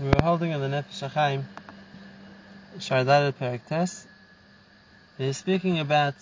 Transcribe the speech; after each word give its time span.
We 0.00 0.08
were 0.08 0.20
holding 0.20 0.50
in 0.50 0.62
the 0.62 0.68
Nefesh 0.68 1.10
HaChaim, 1.10 1.44
Shardad 2.78 3.36
Perak 3.36 3.66
Tes. 3.66 4.08
He's 5.18 5.36
speaking 5.36 5.78
about 5.78 6.14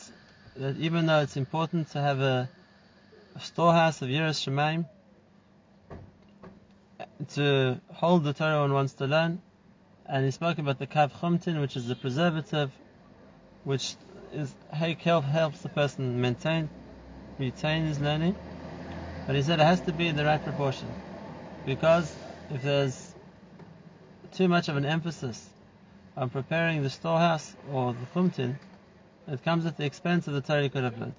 that 0.56 0.76
even 0.78 1.06
though 1.06 1.20
it's 1.20 1.36
important 1.36 1.86
to 1.92 2.00
have 2.00 2.18
a, 2.18 2.48
a 3.36 3.40
storehouse 3.40 4.02
of 4.02 4.08
Yiras 4.08 4.42
Shemaim, 4.44 4.84
to 7.34 7.80
hold 7.92 8.24
the 8.24 8.32
Torah 8.32 8.62
one 8.62 8.72
wants 8.72 8.94
to 8.94 9.06
learn, 9.06 9.40
and 10.06 10.24
he 10.24 10.32
spoke 10.32 10.58
about 10.58 10.80
the 10.80 10.88
Kav 10.88 11.12
Chumtin, 11.12 11.60
which 11.60 11.76
is 11.76 11.86
the 11.86 11.94
preservative, 11.94 12.72
which 13.62 13.94
is 14.32 14.52
help, 14.72 15.22
helps 15.22 15.60
the 15.60 15.68
person 15.68 16.20
maintain, 16.20 16.68
retain 17.38 17.86
his 17.86 18.00
learning. 18.00 18.34
But 19.24 19.36
he 19.36 19.42
said 19.42 19.60
it 19.60 19.64
has 19.64 19.82
to 19.82 19.92
be 19.92 20.08
in 20.08 20.16
the 20.16 20.24
right 20.24 20.42
proportion, 20.42 20.96
because 21.64 22.12
if 22.50 22.62
there's 22.62 23.07
too 24.32 24.48
much 24.48 24.68
of 24.68 24.76
an 24.76 24.84
emphasis 24.84 25.48
on 26.16 26.30
preparing 26.30 26.82
the 26.82 26.90
storehouse 26.90 27.54
or 27.72 27.92
the 27.92 28.06
chumtin, 28.14 28.58
it 29.26 29.44
comes 29.44 29.66
at 29.66 29.76
the 29.76 29.84
expense 29.84 30.26
of 30.26 30.34
the 30.34 30.40
Torah 30.40 30.62
you 30.62 30.70
could 30.70 30.84
have 30.84 30.98
learned. 30.98 31.14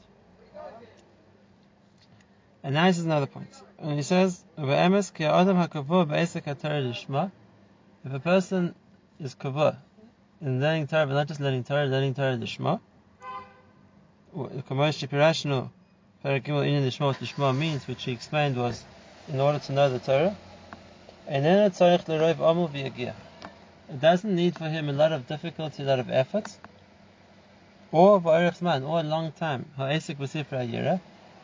And 2.64 2.74
now 2.74 2.88
this 2.88 2.98
is 2.98 3.06
another 3.06 3.28
point. 3.28 3.50
And 3.78 3.94
he 3.94 4.02
says, 4.02 4.44
if 4.58 4.64
a 8.14 8.20
person 8.20 8.76
is 9.20 9.36
kavur 9.36 9.78
in 10.42 10.60
learning 10.60 10.88
Torah, 10.88 11.08
but 11.08 11.14
not 11.14 11.28
just 11.28 11.40
learning 11.40 11.64
Torah, 11.64 11.86
learning 11.86 12.16
Torah 12.16 12.36
lishma, 12.38 12.80
Kamosh 14.36 15.08
Pirashnu, 15.08 15.70
Parakimul 16.24 16.68
in 16.68 16.84
the 16.84 16.92
Shema, 16.92 17.08
what 17.08 17.20
the 17.20 17.26
Shema 17.26 17.54
means, 17.54 17.88
which 17.88 18.04
he 18.04 18.12
explained 18.12 18.58
was 18.58 18.84
in 19.28 19.40
order 19.40 19.60
to 19.60 19.72
know 19.72 19.90
the 19.90 20.00
Torah. 20.00 20.36
And 21.32 21.46
then 21.46 21.60
it's 21.60 21.80
It 21.80 22.08
doesn't 24.02 24.36
need 24.36 24.56
for 24.56 24.68
him 24.68 24.90
a 24.90 24.94
lot 24.94 25.12
of 25.12 25.28
difficulty, 25.28 25.84
a 25.84 25.86
lot 25.86 26.00
of 26.00 26.10
effort, 26.10 26.58
or 27.92 28.20
man, 28.20 28.84
or 28.84 29.02
a 29.02 29.04
long 29.04 29.32
time. 29.34 29.72
The 29.78 31.00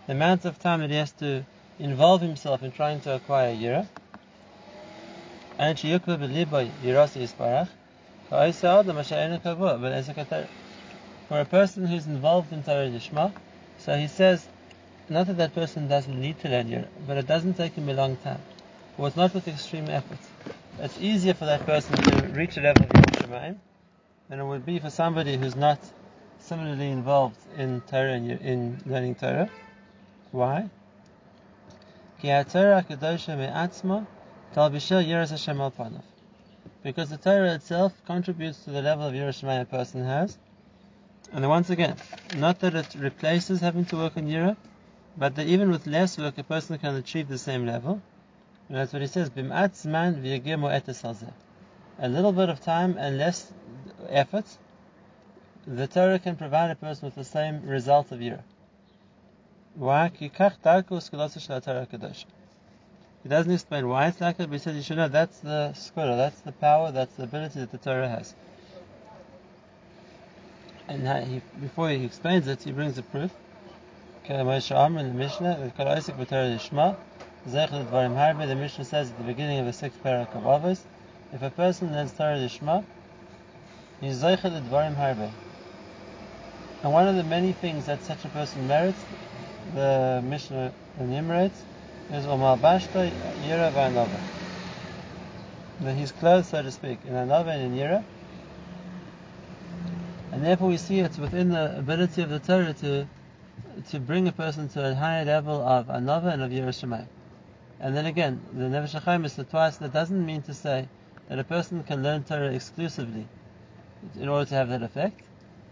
amount 0.07 0.45
of 0.45 0.57
time 0.57 0.81
that 0.81 0.89
he 0.89 0.95
has 0.95 1.11
to 1.11 1.45
involve 1.77 2.21
himself 2.21 2.63
in 2.63 2.71
trying 2.71 2.99
to 3.01 3.13
acquire 3.13 3.53
yira. 3.53 3.87
And 5.59 5.79
for 11.29 11.39
a 11.39 11.45
person 11.45 11.85
who's 11.85 12.07
involved 12.07 12.51
in 12.51 12.63
Torah 12.63 12.89
Lishma, 12.89 13.33
so 13.77 13.95
he 13.95 14.07
says, 14.07 14.47
not 15.09 15.27
that 15.27 15.37
that 15.37 15.53
person 15.53 15.87
doesn't 15.87 16.19
need 16.19 16.39
to 16.39 16.49
learn 16.49 16.69
Yira, 16.69 16.87
but 17.07 17.17
it 17.17 17.27
doesn't 17.27 17.53
take 17.53 17.73
him 17.73 17.87
a 17.89 17.93
long 17.93 18.17
time. 18.17 18.41
It's 18.97 19.15
not 19.17 19.33
with 19.33 19.47
extreme 19.47 19.89
effort. 19.89 20.19
It's 20.79 20.99
easier 21.01 21.33
for 21.33 21.45
that 21.45 21.65
person 21.65 21.95
to 21.95 22.27
reach 22.29 22.55
a 22.55 22.61
level 22.61 22.83
of 22.83 22.89
Yiras 22.91 23.27
Shamayim 23.27 23.57
than 24.29 24.39
it 24.39 24.45
would 24.45 24.65
be 24.65 24.79
for 24.79 24.89
somebody 24.89 25.35
who's 25.35 25.55
not 25.55 25.79
similarly 26.39 26.89
involved 26.89 27.37
in 27.57 27.81
Torah 27.81 28.13
and 28.13 28.31
in 28.31 28.81
learning 28.85 29.15
Torah. 29.15 29.49
Why? 30.31 30.69
Because 32.21 32.53
the 37.09 37.17
Torah 37.21 37.53
itself 37.53 37.93
contributes 38.05 38.63
to 38.63 38.71
the 38.71 38.81
level 38.81 39.07
of 39.07 39.13
Yiras 39.13 39.41
Shamayim 39.43 39.61
a 39.61 39.65
person 39.65 40.05
has, 40.05 40.37
and 41.33 41.49
once 41.49 41.69
again, 41.69 41.97
not 42.37 42.59
that 42.61 42.75
it 42.75 42.95
replaces 42.95 43.59
having 43.59 43.83
to 43.85 43.97
work 43.97 44.15
on 44.15 44.27
Yira, 44.27 44.55
but 45.17 45.35
that 45.35 45.47
even 45.47 45.69
with 45.69 45.85
less 45.85 46.17
work, 46.17 46.37
a 46.37 46.43
person 46.43 46.77
can 46.77 46.95
achieve 46.95 47.27
the 47.27 47.37
same 47.37 47.65
level. 47.65 48.01
And 48.67 48.77
that's 48.77 48.93
what 48.93 49.01
he 49.01 49.07
says, 49.07 49.29
A 51.99 52.09
little 52.09 52.31
bit 52.31 52.49
of 52.49 52.61
time 52.61 52.97
and 52.97 53.17
less 53.17 53.53
effort, 54.09 54.45
the 55.67 55.87
Torah 55.87 56.19
can 56.19 56.35
provide 56.35 56.71
a 56.71 56.75
person 56.75 57.05
with 57.05 57.15
the 57.15 57.23
same 57.23 57.61
result 57.65 58.11
of 58.11 58.19
Yira. 58.19 58.41
Why? 59.75 60.11
He 60.17 60.29
doesn't 63.29 63.51
explain 63.51 63.87
why 63.87 64.07
it's 64.07 64.21
like 64.21 64.37
that, 64.37 64.47
but 64.47 64.53
he 64.53 64.59
says 64.59 64.75
you 64.75 64.81
should 64.83 64.97
know 64.97 65.07
that's 65.07 65.39
the 65.39 65.71
skura, 65.73 66.15
that's 66.15 66.41
the 66.41 66.51
power, 66.51 66.91
that's 66.91 67.15
the 67.15 67.23
ability 67.23 67.59
that 67.59 67.71
the 67.71 67.77
Torah 67.77 68.07
has. 68.07 68.35
And 70.87 71.07
he, 71.27 71.41
before 71.59 71.89
he 71.89 72.05
explains 72.05 72.47
it, 72.47 72.61
he 72.61 72.71
brings 72.71 72.97
a 72.99 73.03
proof. 73.03 73.31
in 74.29 74.37
the 74.37 75.13
Mishnah, 75.13 75.71
the 77.45 78.55
Mishnah 78.57 78.85
says 78.85 79.11
at 79.11 79.17
the 79.17 79.23
beginning 79.23 79.59
of 79.59 79.65
the 79.65 79.73
sixth 79.73 80.01
parak 80.03 80.33
of 80.35 80.43
Avos, 80.43 80.79
if 81.31 81.41
a 81.41 81.49
person 81.49 81.91
learns 81.91 82.11
Torah 82.13 82.37
Lishma, 82.37 82.83
he's 84.01 84.21
Zeichel 84.23 84.67
Dvarim 84.67 84.95
Harbe. 84.95 85.31
And 86.83 86.91
one 86.91 87.07
of 87.07 87.15
the 87.15 87.23
many 87.23 87.53
things 87.53 87.85
that 87.85 88.01
such 88.03 88.25
a 88.25 88.29
person 88.29 88.67
merits, 88.67 89.03
the 89.73 90.21
Mishnah 90.23 90.73
enumerates, 90.99 91.63
is 92.11 92.25
Omal 92.25 92.59
Bashta 92.59 93.11
Yira 93.41 93.71
V'Anova. 93.71 94.21
That 95.81 95.95
he's 95.95 96.11
clothed, 96.11 96.47
so 96.47 96.61
to 96.61 96.71
speak, 96.71 96.99
in 97.05 97.13
Anova 97.13 97.49
and 97.49 97.73
in 97.73 97.79
Yira, 97.79 98.03
and 100.31 100.43
therefore 100.43 100.67
we 100.67 100.77
see 100.77 100.99
it's 100.99 101.17
within 101.17 101.49
the 101.49 101.77
ability 101.77 102.21
of 102.21 102.29
the 102.29 102.39
Torah 102.39 102.73
to 102.73 103.07
to 103.89 103.99
bring 103.99 104.27
a 104.27 104.31
person 104.31 104.67
to 104.69 104.91
a 104.91 104.95
higher 104.95 105.25
level 105.25 105.61
of 105.61 105.87
anova 105.87 106.33
and 106.33 106.41
of 106.41 106.51
Yiras 106.51 106.83
Shamayim. 106.83 107.05
And 107.85 107.95
then 107.95 108.07
again, 108.07 108.41
the 108.51 108.63
Nefesh 108.63 108.99
HaChaim 108.99 109.25
is 109.25 109.35
the 109.35 109.43
twice. 109.43 109.77
That 109.77 109.93
doesn't 109.93 110.25
mean 110.25 110.41
to 110.41 110.55
say 110.55 110.87
that 111.29 111.37
a 111.37 111.43
person 111.43 111.83
can 111.83 112.01
learn 112.01 112.23
Torah 112.23 112.51
exclusively 112.51 113.27
in 114.19 114.27
order 114.27 114.49
to 114.49 114.55
have 114.55 114.69
that 114.69 114.81
effect. 114.81 115.21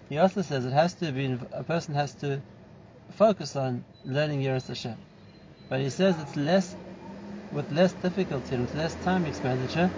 He 0.10 0.20
also 0.20 0.44
says 0.44 0.64
it 0.64 0.74
has 0.74 0.94
to 1.02 1.12
be 1.12 1.36
a 1.52 1.64
person 1.64 1.96
has 1.96 2.14
to 2.22 2.40
focus 3.14 3.56
on 3.56 3.84
learning 4.06 4.44
Yerush 4.44 4.68
Hashem. 4.68 4.96
But 5.72 5.80
he 5.80 5.90
says 5.90 6.16
it's 6.20 6.36
less 6.36 6.76
with 7.52 7.72
less 7.72 7.94
difficulty 7.94 8.54
and 8.54 8.66
with 8.66 8.76
less 8.76 8.94
time 8.94 9.26
expenditure. 9.26 9.90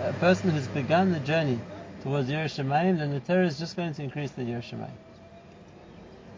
A 0.00 0.14
person 0.14 0.48
who's 0.48 0.68
begun 0.68 1.12
the 1.12 1.20
journey 1.20 1.60
towards 2.02 2.30
Yiras 2.30 2.56
Shamayim, 2.56 2.96
then 2.96 3.10
the 3.10 3.20
Torah 3.20 3.44
is 3.44 3.58
just 3.58 3.76
going 3.76 3.92
to 3.92 4.02
increase 4.02 4.30
the 4.30 4.40
Yiras 4.40 4.70
Shamayim. 4.72 4.96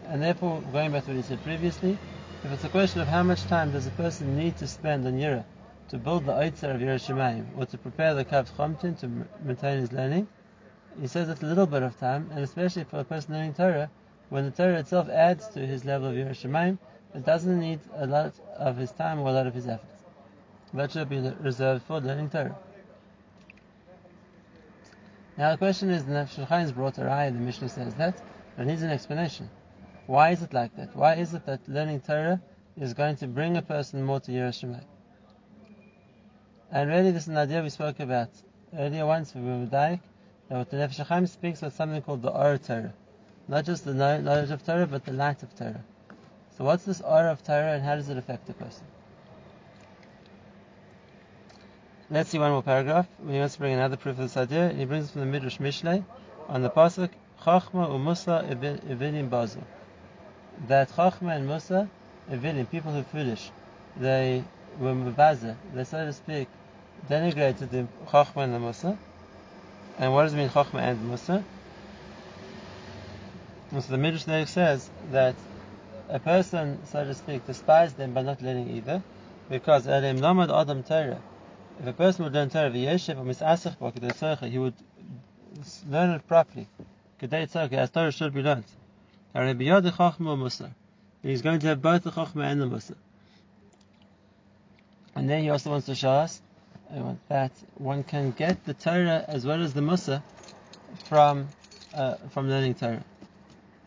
And 0.09 0.21
therefore, 0.21 0.61
going 0.73 0.91
back 0.91 1.05
to 1.05 1.11
what 1.11 1.15
he 1.15 1.23
said 1.23 1.41
previously, 1.41 1.97
if 2.43 2.51
it's 2.51 2.63
a 2.63 2.69
question 2.69 3.01
of 3.01 3.07
how 3.07 3.21
much 3.21 3.43
time 3.43 3.71
does 3.71 3.85
a 3.85 3.91
person 3.91 4.35
need 4.35 4.57
to 4.57 4.67
spend 4.67 5.05
on 5.05 5.13
Yira 5.13 5.43
to 5.89 5.97
build 5.97 6.25
the 6.25 6.31
Eitzer 6.31 6.73
of 6.73 6.81
Yiras 6.81 7.07
Shamayim, 7.07 7.45
or 7.55 7.67
to 7.67 7.77
prepare 7.77 8.15
the 8.15 8.25
Kav 8.25 8.49
Chomtin 8.57 8.97
to 8.99 9.07
maintain 9.43 9.79
his 9.79 9.91
learning, 9.91 10.27
he 10.99 11.05
says 11.05 11.29
it's 11.29 11.43
a 11.43 11.45
little 11.45 11.67
bit 11.67 11.83
of 11.83 11.99
time, 11.99 12.29
and 12.31 12.43
especially 12.43 12.83
for 12.83 12.99
a 12.99 13.03
person 13.03 13.35
learning 13.35 13.53
Torah, 13.53 13.91
when 14.29 14.45
the 14.45 14.51
Torah 14.51 14.79
itself 14.79 15.07
adds 15.09 15.49
to 15.49 15.59
his 15.59 15.85
level 15.85 16.09
of 16.09 16.15
Yiras 16.15 16.41
Shamayim, 16.41 16.79
it 17.13 17.25
doesn't 17.25 17.59
need 17.59 17.79
a 17.95 18.07
lot 18.07 18.33
of 18.57 18.75
his 18.75 18.91
time 18.91 19.19
or 19.19 19.29
a 19.29 19.33
lot 19.33 19.45
of 19.45 19.53
his 19.53 19.67
effort. 19.67 19.85
That 20.73 20.91
should 20.91 21.09
be 21.09 21.19
reserved 21.41 21.83
for 21.83 21.99
learning 21.99 22.31
Torah. 22.31 22.57
Now 25.37 25.51
the 25.51 25.57
question 25.57 25.91
is, 25.91 26.05
the 26.05 26.13
Nefesh 26.13 26.47
HaChaim's 26.47 26.71
brought 26.71 26.97
a 26.97 27.01
raya, 27.01 27.31
the 27.31 27.39
Mishnah 27.39 27.69
says 27.69 27.93
that, 27.95 28.19
but 28.57 28.65
needs 28.65 28.81
an 28.81 28.89
explanation. 28.89 29.49
Why 30.07 30.31
is 30.31 30.41
it 30.41 30.53
like 30.53 30.75
that? 30.75 30.95
Why 30.95 31.15
is 31.15 31.33
it 31.33 31.45
that 31.45 31.67
learning 31.67 32.01
Torah 32.01 32.41
is 32.77 32.93
going 32.93 33.15
to 33.17 33.27
bring 33.27 33.57
a 33.57 33.61
person 33.61 34.03
more 34.03 34.19
to 34.21 34.31
Yiras 34.31 34.61
Shamayim? 34.61 34.83
And 36.71 36.89
really 36.89 37.11
this 37.11 37.23
is 37.23 37.29
an 37.29 37.37
idea 37.37 37.61
we 37.61 37.69
spoke 37.69 37.99
about 37.99 38.29
earlier 38.77 39.05
once 39.05 39.35
we 39.35 39.41
were 39.41 39.65
Daik, 39.65 39.99
that 40.49 40.69
the 40.69 40.77
Nefesh 40.77 41.05
HaChaim 41.05 41.27
speaks 41.27 41.61
of 41.63 41.73
something 41.73 42.01
called 42.01 42.21
the 42.21 42.31
Or 42.31 42.57
Torah. 42.57 42.93
Not 43.47 43.65
just 43.65 43.85
the 43.85 43.93
knowledge 43.93 44.51
of 44.51 44.65
Torah, 44.65 44.87
but 44.87 45.05
the 45.05 45.13
light 45.13 45.43
of 45.43 45.55
Torah. 45.55 45.83
So 46.57 46.63
what's 46.65 46.83
this 46.83 47.01
Or 47.01 47.27
of 47.27 47.43
Torah 47.43 47.73
and 47.73 47.83
how 47.83 47.95
does 47.95 48.09
it 48.09 48.17
affect 48.17 48.49
a 48.49 48.53
person? 48.53 48.83
Let's 52.09 52.29
see 52.29 52.39
one 52.39 52.51
more 52.51 52.63
paragraph. 52.63 53.07
He 53.25 53.37
wants 53.37 53.53
to 53.53 53.59
bring 53.59 53.73
another 53.73 53.95
proof 53.95 54.17
of 54.17 54.23
this 54.23 54.35
idea. 54.35 54.67
and 54.67 54.77
He 54.77 54.85
brings 54.85 55.09
it 55.09 55.11
from 55.11 55.21
the 55.21 55.27
Midrash 55.27 55.59
Mishlei 55.59 56.03
on 56.49 56.61
the 56.61 56.69
pasuk 56.69 57.09
Chachma 57.41 57.89
uMusa 57.89 58.49
Evinim 58.49 59.29
Bazu. 59.29 59.63
That 60.67 60.89
Chachma 60.89 61.35
and 61.35 61.47
Musa, 61.47 61.89
Evinim, 62.29 62.69
people 62.69 62.91
who 62.91 62.99
are 62.99 63.03
foolish, 63.03 63.51
they 63.97 64.43
were 64.79 64.93
Mabaza, 64.93 65.55
they 65.73 65.83
so 65.83 66.05
to 66.05 66.13
speak 66.13 66.47
denigrated 67.09 67.69
the 67.69 67.87
Chachma 68.07 68.43
and 68.43 68.53
the 68.53 68.59
Musa. 68.59 68.97
And 69.97 70.13
what 70.13 70.23
does 70.23 70.33
it 70.33 70.37
mean 70.37 70.49
Chachma 70.49 70.79
and 70.79 71.07
Musa? 71.07 71.43
And 73.71 73.83
so 73.83 73.91
the 73.91 73.97
Midrash 73.97 74.49
says 74.49 74.89
that 75.11 75.35
a 76.09 76.19
person, 76.19 76.79
so 76.87 77.05
to 77.05 77.13
speak, 77.15 77.45
despised 77.45 77.97
them 77.97 78.13
by 78.13 78.21
not 78.21 78.41
learning 78.41 78.69
either, 78.75 79.01
because 79.49 79.87
Elim 79.87 80.17
Lamad 80.17 80.51
Adam 80.51 80.83
Torah 80.83 81.21
if 81.81 81.87
a 81.87 81.93
person 81.93 82.23
would 82.23 82.33
learn 82.33 82.49
Torah 82.49 82.69
v'yeshev 82.69 83.17
or 83.79 83.91
kedei 83.91 84.49
he 84.49 84.57
would 84.59 84.75
learn 85.89 86.11
it 86.11 86.27
properly. 86.27 86.67
Kedei 87.19 87.73
as 87.73 87.89
Torah 87.89 88.11
should 88.11 88.33
be 88.33 88.41
learned. 88.41 88.65
Hare 89.33 89.53
biyad 89.55 89.89
chachma 89.91 90.37
musar. 90.37 90.71
He's 91.23 91.41
going 91.41 91.59
to 91.59 91.67
have 91.67 91.81
both 91.81 92.03
the 92.03 92.11
chachma 92.11 92.45
and 92.45 92.61
the 92.61 92.65
musar. 92.65 92.95
And 95.15 95.29
then 95.29 95.43
he 95.43 95.49
also 95.49 95.69
wants 95.71 95.85
to 95.87 95.95
show 95.95 96.11
us 96.11 96.41
that 97.29 97.51
one 97.75 98.03
can 98.03 98.31
get 98.31 98.65
the 98.65 98.73
Torah 98.73 99.23
as 99.27 99.45
well 99.45 99.61
as 99.61 99.73
the 99.73 99.81
Musa 99.81 100.23
from 101.05 101.47
uh, 101.93 102.15
from 102.29 102.49
learning 102.49 102.75
Torah. 102.75 103.03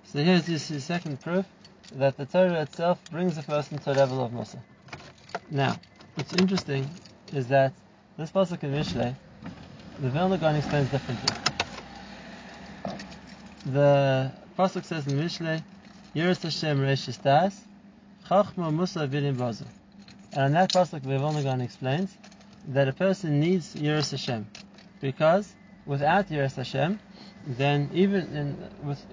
So 0.05 0.23
here's 0.23 0.47
his 0.47 0.85
second 0.85 1.21
proof 1.21 1.47
that 1.95 2.17
the 2.17 2.27
Torah 2.27 2.63
itself 2.63 2.99
brings 3.11 3.37
a 3.39 3.43
person 3.43 3.79
to 3.79 3.93
a 3.93 3.95
level 3.95 4.25
of 4.25 4.33
Musa. 4.33 4.63
Now, 5.51 5.77
what's 6.15 6.33
interesting 6.35 6.89
is 7.33 7.49
that 7.49 7.73
this 8.17 8.31
pasuk 8.31 8.63
in 8.63 8.73
Mishlei, 8.73 9.15
the 10.01 10.11
Vilna 10.11 10.39
Gaon 10.39 10.57
explains 10.57 10.91
differently. 10.91 11.37
The 13.67 14.33
pasuk 14.57 14.85
says 14.85 15.07
in 15.07 15.19
Mishlei, 15.19 15.63
Yiras 16.15 16.43
Hashem 16.43 16.79
Reish 16.79 17.23
Das, 17.23 17.61
Chachma 18.27 18.73
Musa 18.73 19.07
Vidim 19.07 19.37
Bazu. 19.37 19.67
And 20.33 20.43
on 20.43 20.53
that 20.53 20.73
pasuk, 20.73 21.03
Gaon 21.03 21.61
explains 21.61 22.17
that 22.69 22.89
a 22.89 22.93
person 22.93 23.41
needs 23.41 23.75
Yiras 23.75 24.11
Hashem 24.11 24.47
because 25.01 25.53
without 25.87 26.29
Yiras 26.29 26.55
Hashem, 26.57 26.99
then 27.47 27.91
even 27.93 28.37
in, 28.37 28.57
with 28.83 29.05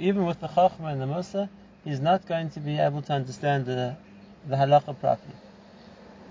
even 0.00 0.26
with 0.26 0.40
the 0.40 0.48
Chachma 0.48 0.92
and 0.92 1.00
the 1.00 1.06
Musa, 1.06 1.48
he's 1.84 2.00
not 2.00 2.26
going 2.26 2.50
to 2.50 2.60
be 2.60 2.78
able 2.78 3.02
to 3.02 3.12
understand 3.12 3.66
the 3.66 3.96
the 4.48 4.56
halacha 4.56 4.98
properly. 4.98 5.34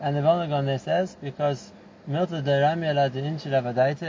And 0.01 0.15
the 0.15 0.21
Vilna 0.21 0.47
Gaon 0.47 0.65
there 0.65 0.79
says 0.79 1.15
because 1.21 1.71
Milta 2.09 2.41
derami 2.41 2.89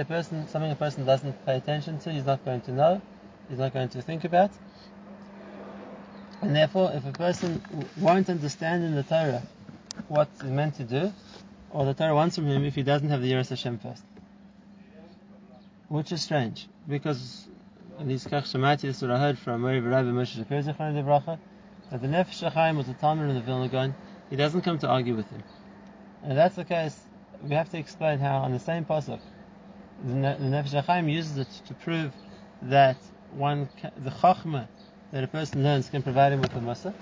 a 0.00 0.04
person 0.04 0.48
something 0.48 0.70
a 0.70 0.74
person 0.74 1.04
doesn't 1.04 1.44
pay 1.44 1.56
attention 1.56 1.98
to, 2.00 2.12
he's 2.12 2.24
not 2.24 2.44
going 2.44 2.60
to 2.62 2.72
know, 2.72 3.02
he's 3.50 3.58
not 3.58 3.74
going 3.74 3.88
to 3.90 4.00
think 4.00 4.24
about. 4.24 4.50
And 6.40 6.56
therefore, 6.56 6.92
if 6.94 7.04
a 7.04 7.12
person 7.12 7.60
won't 7.98 8.30
understand 8.30 8.84
in 8.84 8.94
the 8.94 9.02
Torah 9.02 9.42
what 10.08 10.28
he's 10.40 10.50
meant 10.50 10.76
to 10.76 10.84
do, 10.84 11.12
or 11.70 11.84
the 11.84 11.92
Torah 11.92 12.14
wants 12.14 12.36
from 12.36 12.46
him 12.46 12.64
if 12.64 12.74
he 12.74 12.82
doesn't 12.82 13.10
have 13.10 13.20
the 13.20 13.32
Yiras 13.32 13.50
Hashem 13.50 13.78
first. 13.78 14.02
Which 15.88 16.12
is 16.12 16.22
strange, 16.22 16.68
because 16.88 17.48
these 18.00 18.24
Kach 18.24 18.44
Shemati, 18.44 18.82
this 18.82 19.02
what 19.02 19.10
I 19.10 19.18
heard 19.18 19.38
from 19.38 19.64
Rabbi 19.64 19.80
Moshe 19.80 20.42
Shapir 20.42 20.64
Zechron 20.64 21.38
that 21.90 22.00
the 22.00 22.06
Nefesh 22.06 22.48
HaChaim 22.50 22.76
was 22.76 22.86
the 22.86 22.94
Talmud 22.94 23.28
of 23.28 23.34
the 23.34 23.40
Vilna 23.40 23.68
Gaon, 23.68 23.94
he 24.30 24.36
doesn't 24.36 24.62
come 24.62 24.78
to 24.78 24.88
argue 24.88 25.16
with 25.16 25.28
him. 25.28 25.42
And 26.22 26.32
if 26.32 26.36
that's 26.36 26.54
the 26.54 26.64
case, 26.64 26.96
we 27.42 27.54
have 27.56 27.68
to 27.70 27.78
explain 27.78 28.20
how 28.20 28.38
on 28.38 28.52
the 28.52 28.60
same 28.60 28.84
pasuk, 28.84 29.18
the, 30.04 30.14
Nefesh 30.14 30.84
HaChaim 30.84 31.12
uses 31.12 31.38
it 31.38 31.48
to 31.66 31.74
prove 31.74 32.12
that 32.62 32.96
one, 33.32 33.68
the 33.96 34.10
Chachma 34.10 34.66
that 35.12 35.24
a 35.24 35.26
person 35.26 35.62
learns 35.62 35.88
can 35.88 36.02
provide 36.02 36.32
him 36.32 36.40
with 36.40 36.52
the 36.52 36.60
Musa. 36.60 36.94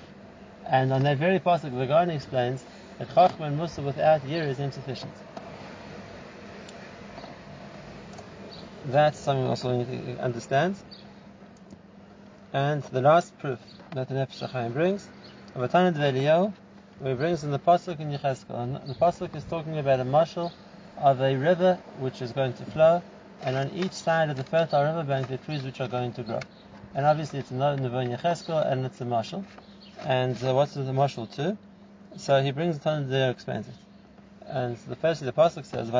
And 0.66 0.92
on 0.92 1.02
that 1.04 1.18
very 1.18 1.40
pasuk, 1.40 1.76
the 1.76 1.86
Gaon 1.86 2.10
explains 2.10 2.64
that 2.98 3.08
Chachma 3.08 3.46
and 3.46 3.56
Musa 3.56 3.82
without 3.82 4.26
Yir 4.26 4.44
is 4.44 4.58
insufficient. 4.58 5.12
That's 8.86 9.18
something 9.18 9.46
also 9.46 9.70
we 9.70 9.84
need 9.84 10.16
to 10.16 10.22
understand. 10.22 10.76
And 12.52 12.82
the 12.84 13.02
last 13.02 13.36
proof 13.38 13.58
that 13.92 14.08
the 14.08 14.14
Nefesh 14.14 14.48
HaChaim 14.48 14.72
brings, 14.72 15.06
of 15.54 15.70
Dvelio, 15.70 16.52
where 16.98 17.12
he 17.12 17.16
brings 17.16 17.44
in 17.44 17.50
the 17.50 17.58
Pasuk 17.58 18.00
in 18.00 18.10
Yecheskel. 18.10 18.58
And 18.58 18.76
the 18.88 18.94
Pasuk 18.94 19.34
is 19.36 19.44
talking 19.44 19.78
about 19.78 20.00
a 20.00 20.04
marshal 20.04 20.52
of 20.96 21.20
a 21.20 21.36
river 21.36 21.78
which 21.98 22.22
is 22.22 22.32
going 22.32 22.54
to 22.54 22.64
flow, 22.64 23.02
and 23.42 23.56
on 23.56 23.70
each 23.70 23.92
side 23.92 24.30
of 24.30 24.36
the 24.36 24.44
fertile 24.44 24.84
riverbank 24.84 25.28
the 25.28 25.38
trees 25.38 25.62
which 25.62 25.80
are 25.80 25.88
going 25.88 26.12
to 26.12 26.22
grow. 26.22 26.40
And 26.94 27.06
obviously 27.06 27.38
it's 27.38 27.50
a 27.50 27.54
Nevo 27.54 28.02
in 28.02 28.10
Yecheskel, 28.10 28.70
and 28.70 28.84
it's 28.86 29.00
a 29.00 29.04
marshal. 29.04 29.44
And 30.00 30.36
uh, 30.42 30.54
what's 30.54 30.74
the 30.74 30.92
marshal 30.92 31.26
too? 31.26 31.56
So 32.16 32.42
he 32.42 32.50
brings 32.50 32.78
the 32.78 32.90
Tanakh 32.90 33.08
there, 33.08 33.30
explains 33.30 33.68
it. 33.68 33.74
And 34.46 34.76
the 34.88 34.96
first 34.96 35.24
the 35.24 35.32
pasuk 35.32 35.66
says. 35.66 35.90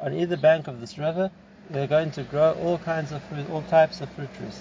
On 0.00 0.12
either 0.14 0.36
bank 0.36 0.68
of 0.68 0.80
this 0.80 0.98
river, 0.98 1.30
they're 1.70 1.86
going 1.86 2.10
to 2.10 2.22
grow 2.24 2.52
all 2.54 2.78
kinds 2.78 3.12
of 3.12 3.22
fruit, 3.24 3.48
all 3.50 3.62
types 3.62 4.00
of 4.00 4.10
fruit 4.10 4.34
trees. 4.36 4.60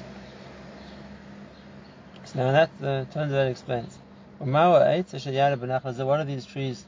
So 2.25 2.39
now 2.39 2.51
that 2.51 2.69
the 2.79 3.07
Tanakh 3.13 3.49
explains. 3.49 3.97
Umawa 4.39 4.87
eight. 4.87 5.11
What 6.05 6.19
are 6.19 6.25
these 6.25 6.45
trees 6.45 6.85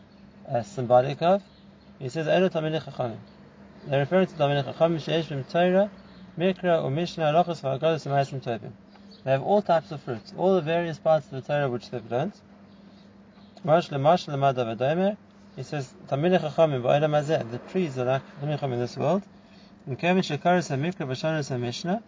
uh, 0.50 0.62
symbolic 0.62 1.22
of? 1.22 1.42
He 2.04 2.10
says, 2.10 2.28
"Elu 2.28 2.50
tamilei 2.50 2.84
chachamim." 2.84 3.16
They're 3.88 4.02
referring 4.02 4.28
to 4.28 4.34
tamilei 4.34 4.66
chachamim 4.66 4.98
sheish 4.98 5.30
b'm 5.30 5.50
Torah, 5.50 5.90
mikra 6.38 6.84
or 6.84 6.92
mishnah, 6.92 7.32
lochos 7.32 7.62
v'agados 7.62 8.06
u'maisim 8.06 8.44
tovim. 8.44 8.74
They 9.24 9.32
have 9.32 9.42
all 9.42 9.62
types 9.62 9.90
of 9.90 10.02
fruits, 10.02 10.34
all 10.38 10.56
the 10.56 10.62
various 10.62 11.00
parts 11.00 11.32
of 11.32 11.32
the 11.32 11.42
Torah 11.48 11.70
which 11.70 11.90
they've 11.92 12.12
learned. 12.12 12.34
He 13.64 13.70
says, 15.64 15.94
Tamil 16.10 16.40
Chachamim 16.40 16.82
ba'olam 16.82 17.50
the 17.50 17.60
trees 17.72 17.98
are 17.98 18.04
like 18.04 18.24
Tamil 18.42 18.58
Chachamim 18.58 18.74
in 18.74 18.80
this 18.80 18.98
world. 18.98 19.24
And 19.88 19.98
Kevin 19.98 20.24
Shekaris 20.24 20.76
HaMikra 20.76 21.08
Bashanis 21.08 21.58
HaMishnah, 21.58 22.02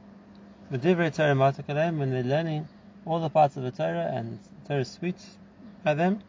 V'divrei 0.74 1.16
Torah 1.16 1.36
Matakalim, 1.36 2.00
when 2.00 2.12
they're 2.12 2.22
learning 2.22 2.68
all 3.06 3.22
the 3.22 3.30
parts 3.30 3.56
of 3.56 3.64
the 3.64 3.72
Torah 3.72 4.12
and 4.14 4.40
Torah 4.68 4.82
is 4.82 4.92
sweet 4.92 5.16
by 5.86 5.94
them. 5.94 6.20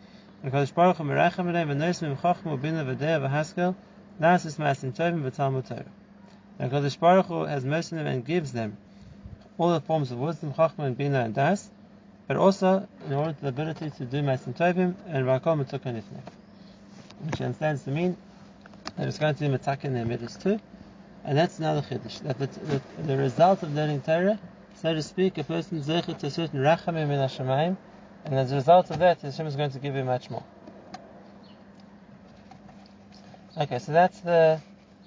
Kodesh 0.50 0.72
Baruch 0.72 0.98
Hu 0.98 1.04
Merachem 1.04 1.46
Aleim 1.46 1.68
V'nosim 1.68 2.16
Chachmu 2.16 2.60
Bina 2.60 2.84
V'deya 2.84 3.20
V'haskel, 3.20 3.74
Nasis 4.20 4.56
Masim 4.58 4.94
Tovim 4.94 5.22
V'talmud 5.28 5.66
Torah. 5.66 6.70
Kodesh 6.70 6.98
Baruch 7.00 7.26
Hu 7.26 7.44
has 7.44 7.64
mercy 7.64 7.96
on 7.96 8.04
them 8.04 8.12
and 8.12 8.24
gives 8.24 8.52
them 8.52 8.76
all 9.58 9.72
the 9.72 9.80
forms 9.80 10.12
of 10.12 10.18
wisdom, 10.18 10.52
chachma 10.52 10.84
and 10.84 10.96
bina 10.96 11.20
and 11.20 11.34
das, 11.34 11.70
but 12.28 12.36
also 12.36 12.86
in 13.06 13.12
order 13.12 13.32
to 13.32 13.40
the 13.40 13.48
ability 13.48 13.90
to 13.90 14.04
do 14.04 14.22
ma'asim 14.22 14.54
tovim 14.54 14.94
and 15.08 15.26
rakom 15.26 15.60
and 15.84 16.02
which 17.24 17.40
understands 17.40 17.82
to 17.84 17.90
mean 17.90 18.16
that 18.96 19.08
it's 19.08 19.18
going 19.18 19.34
to 19.34 19.40
be 19.40 19.48
matak 19.48 19.84
in 19.84 19.94
their 19.94 20.04
middles 20.04 20.36
too, 20.36 20.60
and 21.24 21.36
that's 21.36 21.58
another 21.58 21.82
chiddush. 21.82 22.20
That 22.20 22.38
the, 22.38 22.46
the, 22.46 22.82
the, 23.02 23.16
result 23.16 23.62
of 23.62 23.74
learning 23.74 24.02
Torah, 24.02 24.38
so 24.76 24.94
to 24.94 25.02
speak, 25.02 25.38
a 25.38 25.44
person 25.44 25.80
zecher 25.82 26.16
to 26.18 26.26
a 26.26 26.30
certain 26.30 26.60
rachamim 26.60 27.10
in 27.10 27.18
Hashemayim, 27.18 27.76
and 28.26 28.34
as 28.34 28.50
a 28.50 28.56
result 28.56 28.90
of 28.90 28.98
that, 28.98 29.20
Hashem 29.20 29.46
is 29.46 29.54
going 29.54 29.70
to 29.70 29.78
give 29.78 29.94
you 29.94 30.04
much 30.04 30.30
more. 30.30 30.42
Okay, 33.56 33.78
so 33.78 33.92
that's 33.92 34.20
the 34.20 34.60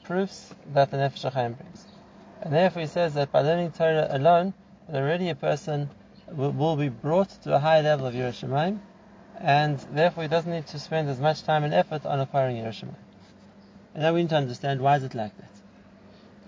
proofs 0.06 0.56
that 0.74 0.90
the 0.90 0.98
Nefesh 0.98 1.30
HaChaim 1.30 1.58
brings. 1.58 1.86
And 2.42 2.54
therefore 2.54 2.82
he 2.82 2.88
says 2.88 3.14
that 3.16 3.32
by 3.32 3.42
learning 3.42 3.74
Torah 3.74 4.08
alone, 4.10 4.54
already 4.92 5.30
a 5.30 5.36
person 5.36 5.90
will, 6.32 6.52
will 6.52 6.78
be 6.78 6.88
brought 6.88 7.30
to 7.44 7.54
a 7.54 7.60
high 7.60 7.82
level 7.82 8.08
of 8.08 8.14
Yiras 8.14 8.42
Shamayim, 8.42 8.80
and 9.38 9.78
therefore 9.92 10.24
he 10.24 10.30
doesn't 10.30 10.52
need 10.52 10.68
to 10.68 10.80
spend 10.80 11.10
as 11.10 11.20
much 11.20 11.44
time 11.44 11.66
and 11.66 11.74
effort 11.74 12.06
on 12.06 12.22
acquiring 12.22 12.56
Yiras 12.56 12.82
Shamayim. 12.82 12.96
And 13.96 14.04
now 14.04 14.14
we 14.14 14.22
need 14.22 14.30
to 14.30 14.38
understand 14.38 14.80
why 14.80 14.96
is 14.96 15.04
it 15.04 15.14
like 15.14 15.36
that. 15.38 15.52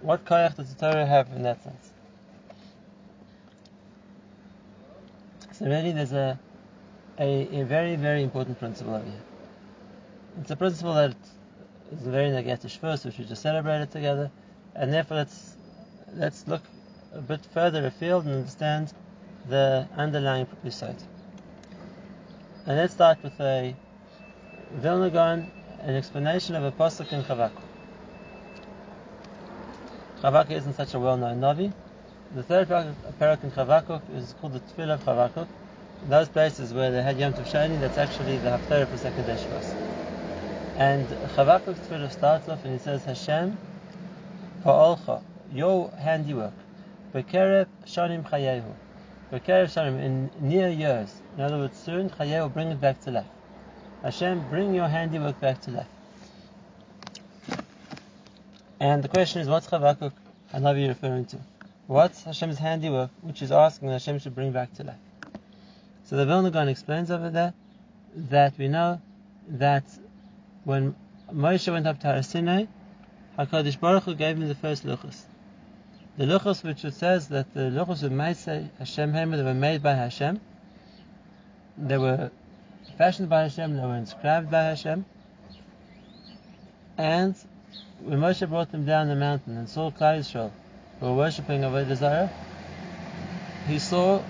What 0.01 0.23
koyach 0.23 0.55
does 0.55 0.73
the 0.73 0.79
Torah 0.79 1.05
have 1.05 1.27
in 1.33 1.43
that 1.43 1.61
sense? 1.61 1.91
So 5.51 5.65
really 5.65 5.91
there's 5.91 6.13
a, 6.13 6.39
a, 7.21 7.61
a 7.61 7.63
very, 7.65 7.95
very 7.95 8.23
important 8.23 8.57
principle 8.57 8.95
over 8.95 9.05
here. 9.05 9.21
It's 10.41 10.49
a 10.49 10.55
principle 10.55 10.95
that 10.95 11.15
is 11.91 12.01
very 12.01 12.29
negatish 12.29 12.77
first, 12.77 13.05
which 13.05 13.17
we 13.19 13.25
just 13.25 13.43
celebrated 13.43 13.91
together, 13.91 14.31
and 14.75 14.91
therefore 14.91 15.19
it's 15.19 15.55
let's 16.15 16.47
look 16.47 16.63
a 17.13 17.21
bit 17.21 17.45
further 17.53 17.85
afield 17.85 18.25
and 18.25 18.35
understand 18.35 18.91
the 19.47 19.87
underlying 19.95 20.47
side. 20.71 21.01
And 22.65 22.77
let's 22.77 22.93
start 22.93 23.21
with 23.23 23.39
a 23.39 23.75
Vilna 24.71 25.09
Gaon, 25.11 25.51
an 25.81 25.95
explanation 25.95 26.55
of 26.55 26.63
a 26.63 26.71
pasuk 26.71 27.11
in 27.13 27.23
Chavak. 27.23 27.51
Chavak 30.21 30.51
isn't 30.51 30.73
such 30.73 30.93
a 30.93 30.99
well-known 30.99 31.39
Navi. 31.39 31.73
The 32.33 32.43
third 32.43 32.67
parak 32.67 33.43
in 33.43 33.51
Chavakuk 33.51 34.01
is 34.15 34.33
called 34.39 34.53
the 34.53 34.59
Tefillah 34.59 34.99
of. 34.99 35.47
Those 36.07 36.29
places 36.29 36.73
where 36.73 36.91
they 36.91 37.03
had 37.03 37.19
Yom 37.19 37.33
Tov 37.33 37.45
Shani, 37.45 37.79
that's 37.79 37.97
actually 37.97 38.37
the 38.37 38.49
Haftarah 38.49 38.87
for 38.87 38.97
day 39.21 39.37
Shabbos. 39.37 39.75
And 40.77 41.07
Chavakuk's 41.35 41.79
Tefillah 41.81 42.11
starts 42.11 42.49
off 42.49 42.63
and 42.65 42.73
he 42.73 42.79
says, 42.79 43.03
Hashem, 43.03 43.57
Pa'olcha, 44.65 45.21
your 45.53 45.91
handiwork. 45.91 46.53
Bekerev 47.13 47.67
shanim 47.85 48.27
chayehu. 48.27 48.73
Bekerev 49.31 49.65
shanim, 49.65 50.01
in 50.01 50.31
near 50.39 50.69
years. 50.69 51.13
In 51.37 51.43
other 51.43 51.57
words, 51.57 51.77
soon 51.77 52.09
chayehu 52.09 52.51
bring 52.51 52.69
it 52.69 52.81
back 52.81 52.99
to 53.01 53.11
life. 53.11 53.25
Hashem, 54.01 54.49
bring 54.49 54.73
your 54.73 54.87
handiwork 54.87 55.39
back 55.39 55.61
to 55.61 55.71
life. 55.71 55.87
And 58.79 59.03
the 59.03 59.07
question 59.07 59.41
is, 59.41 59.47
what's 59.47 59.67
Chavakuk 59.67 60.13
Hanavi 60.51 60.87
referring 60.87 61.25
to? 61.25 61.37
What's 61.85 62.23
Hashem's 62.23 62.57
handiwork, 62.57 63.11
which 63.21 63.43
is 63.43 63.51
asking 63.51 63.89
that 63.89 63.93
Hashem 64.01 64.17
should 64.17 64.33
bring 64.33 64.51
back 64.51 64.73
to 64.75 64.83
life? 64.83 64.95
So 66.11 66.17
the 66.17 66.25
Vilna 66.25 66.51
Gaon 66.51 66.67
explains 66.67 67.09
over 67.09 67.29
there 67.29 67.53
that 68.13 68.57
we 68.57 68.67
know 68.67 68.99
that 69.47 69.85
when 70.65 70.93
Moshe 71.31 71.71
went 71.71 71.87
up 71.87 72.01
to 72.01 72.07
Har 72.07 72.21
Sinai, 72.21 72.65
HaKadosh 73.39 73.79
Baruch 73.79 74.03
Hu 74.03 74.15
gave 74.15 74.35
him 74.35 74.49
the 74.49 74.55
first 74.55 74.85
luchos. 74.85 75.23
The 76.17 76.25
luchos 76.25 76.65
which 76.65 76.83
it 76.83 76.95
says 76.95 77.29
that 77.29 77.53
the 77.53 77.71
luchos 77.71 78.03
of 78.03 78.11
Maaseh 78.11 78.67
Hashem 78.77 79.13
Hemer, 79.13 79.37
they 79.37 79.43
were 79.43 79.53
made 79.53 79.81
by 79.81 79.93
Hashem. 79.93 80.41
They 81.77 81.97
were 81.97 82.29
fashioned 82.97 83.29
by 83.29 83.43
Hashem, 83.43 83.77
they 83.77 83.81
were 83.81 83.95
inscribed 83.95 84.51
by 84.51 84.63
Hashem. 84.63 85.05
And 86.97 87.35
when 88.03 88.19
Moshe 88.19 88.49
brought 88.49 88.73
them 88.73 88.83
down 88.83 89.07
the 89.07 89.15
mountain 89.15 89.55
and 89.55 89.69
saw 89.69 89.91
Klal 89.91 90.19
Yisrael 90.19 90.51
who 90.99 91.05
were 91.05 91.15
worshipping 91.15 91.61
Avodah 91.61 91.95
Zarah, 91.95 92.29
he 93.65 93.79
saw 93.79 94.21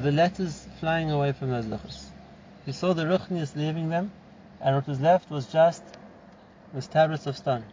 the 0.00 0.12
letters 0.12 0.63
flying 0.84 1.10
away 1.10 1.32
from 1.32 1.48
those 1.48 1.64
luchos. 1.64 2.10
He 2.66 2.72
saw 2.72 2.92
the 2.92 3.04
ruchnias 3.04 3.56
leaving 3.56 3.88
them, 3.88 4.12
and 4.60 4.76
what 4.76 4.86
was 4.86 5.00
left 5.00 5.30
was 5.30 5.46
just 5.46 5.82
was 6.74 6.86
tablets 6.86 7.26
of 7.26 7.38
stone. 7.38 7.64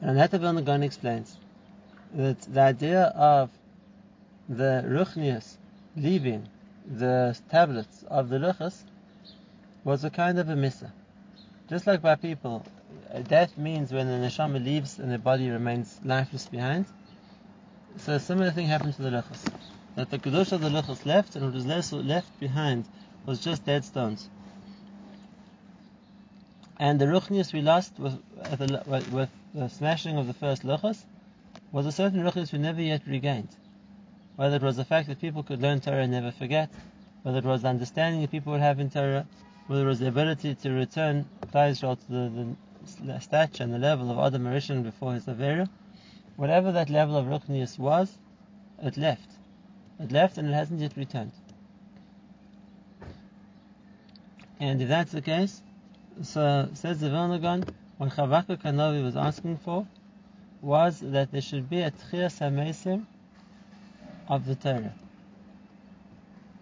And 0.00 0.16
that 0.16 0.30
the 0.30 0.38
Gon 0.38 0.84
explains 0.84 1.36
that 2.14 2.40
the 2.42 2.60
idea 2.60 3.06
of 3.16 3.50
the 4.48 4.84
ruchnias 4.86 5.56
leaving 5.96 6.46
the 6.86 7.36
tablets 7.50 8.04
of 8.04 8.28
the 8.28 8.38
luchos 8.38 8.84
was 9.82 10.04
a 10.04 10.10
kind 10.10 10.38
of 10.38 10.48
a 10.50 10.54
missa. 10.54 10.92
Just 11.68 11.88
like 11.88 12.00
by 12.00 12.14
people, 12.14 12.64
uh, 13.12 13.22
death 13.22 13.58
means 13.58 13.92
when 13.92 14.06
the 14.06 14.24
neshama 14.24 14.64
leaves 14.64 15.00
and 15.00 15.10
the 15.10 15.18
body 15.18 15.50
remains 15.50 15.98
lifeless 16.04 16.46
behind. 16.46 16.86
So 17.96 18.12
a 18.12 18.20
similar 18.20 18.52
thing 18.52 18.68
happened 18.68 18.94
to 18.94 19.02
the 19.02 19.10
luchos. 19.10 19.71
That 19.94 20.10
the 20.10 20.18
kedusha 20.18 20.52
of 20.52 20.62
the 20.62 20.70
luchos 20.70 21.04
left, 21.04 21.36
and 21.36 21.44
what 21.44 21.54
was 21.54 21.92
left 21.92 22.40
behind 22.40 22.86
was 23.26 23.40
just 23.40 23.64
dead 23.66 23.84
stones. 23.84 24.30
And 26.78 26.98
the 26.98 27.04
ruchnius 27.06 27.52
we 27.52 27.60
lost 27.60 27.98
with, 27.98 28.18
the, 28.58 28.82
with 29.12 29.30
the 29.54 29.68
smashing 29.68 30.16
of 30.16 30.26
the 30.26 30.32
first 30.32 30.64
luchos 30.64 31.04
was 31.70 31.84
a 31.84 31.92
certain 31.92 32.20
ruchnius 32.20 32.52
we 32.52 32.58
never 32.58 32.80
yet 32.80 33.06
regained. 33.06 33.50
Whether 34.36 34.56
it 34.56 34.62
was 34.62 34.76
the 34.76 34.84
fact 34.84 35.08
that 35.08 35.20
people 35.20 35.42
could 35.42 35.60
learn 35.60 35.80
Torah 35.80 36.02
and 36.02 36.12
never 36.12 36.30
forget, 36.30 36.70
whether 37.22 37.38
it 37.38 37.44
was 37.44 37.62
the 37.62 37.68
understanding 37.68 38.22
that 38.22 38.30
people 38.30 38.52
would 38.52 38.62
have 38.62 38.80
in 38.80 38.88
Torah, 38.88 39.26
whether 39.66 39.82
it 39.82 39.88
was 39.88 39.98
the 39.98 40.08
ability 40.08 40.54
to 40.54 40.70
return 40.70 41.26
Klal 41.52 41.78
to 41.78 42.12
the, 42.12 42.56
the, 43.04 43.20
stature 43.20 43.62
and 43.62 43.72
the 43.72 43.78
level 43.78 44.10
of 44.10 44.18
Adam 44.18 44.44
Arishan 44.44 44.82
before 44.82 45.12
his 45.14 45.26
Avera, 45.26 45.68
whatever 46.36 46.72
that 46.72 46.88
level 46.88 47.16
of 47.16 47.26
Ruchnius 47.26 47.78
was, 47.78 48.16
it 48.82 48.96
left. 48.96 49.31
It 50.02 50.10
left 50.10 50.36
and 50.36 50.48
it 50.48 50.52
hasn't 50.52 50.80
yet 50.80 50.96
returned. 50.96 51.30
And 54.58 54.82
if 54.82 54.88
that's 54.88 55.12
the 55.12 55.22
case, 55.22 55.62
so 56.22 56.68
says 56.74 56.98
the 56.98 57.08
Vilna 57.08 57.38
Gaon, 57.38 57.64
what 57.98 58.10
Chavakuk 58.10 58.62
Hanavi 58.62 59.04
was 59.04 59.16
asking 59.16 59.58
for 59.58 59.86
was 60.60 60.98
that 61.00 61.30
there 61.30 61.40
should 61.40 61.70
be 61.70 61.82
a 61.82 61.92
Tchias 61.92 62.40
HaMesim 62.40 63.04
of 64.26 64.44
the 64.44 64.56
Torah. 64.56 64.92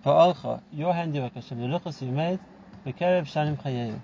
Pa'alcha, 0.05 0.61
your 0.73 0.93
handiwork, 0.93 1.35
Hashem, 1.35 1.61
the 1.61 1.67
luchos 1.67 2.03
you 2.03 2.13
made, 2.13 2.41
Bekerev 2.87 3.27
Shanim 3.27 3.57
Chayeyu. 3.63 4.01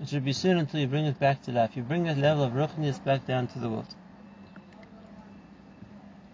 It 0.00 0.08
should 0.08 0.24
be 0.24 0.32
soon 0.32 0.58
until 0.58 0.80
you 0.80 0.86
bring 0.86 1.06
it 1.06 1.18
back 1.18 1.42
to 1.42 1.52
life. 1.52 1.76
You 1.76 1.82
bring 1.82 2.04
that 2.04 2.18
level 2.18 2.44
of 2.44 2.52
ruchnius 2.52 3.02
back 3.02 3.26
down 3.26 3.48
to 3.48 3.58
the 3.58 3.68
world. 3.68 3.94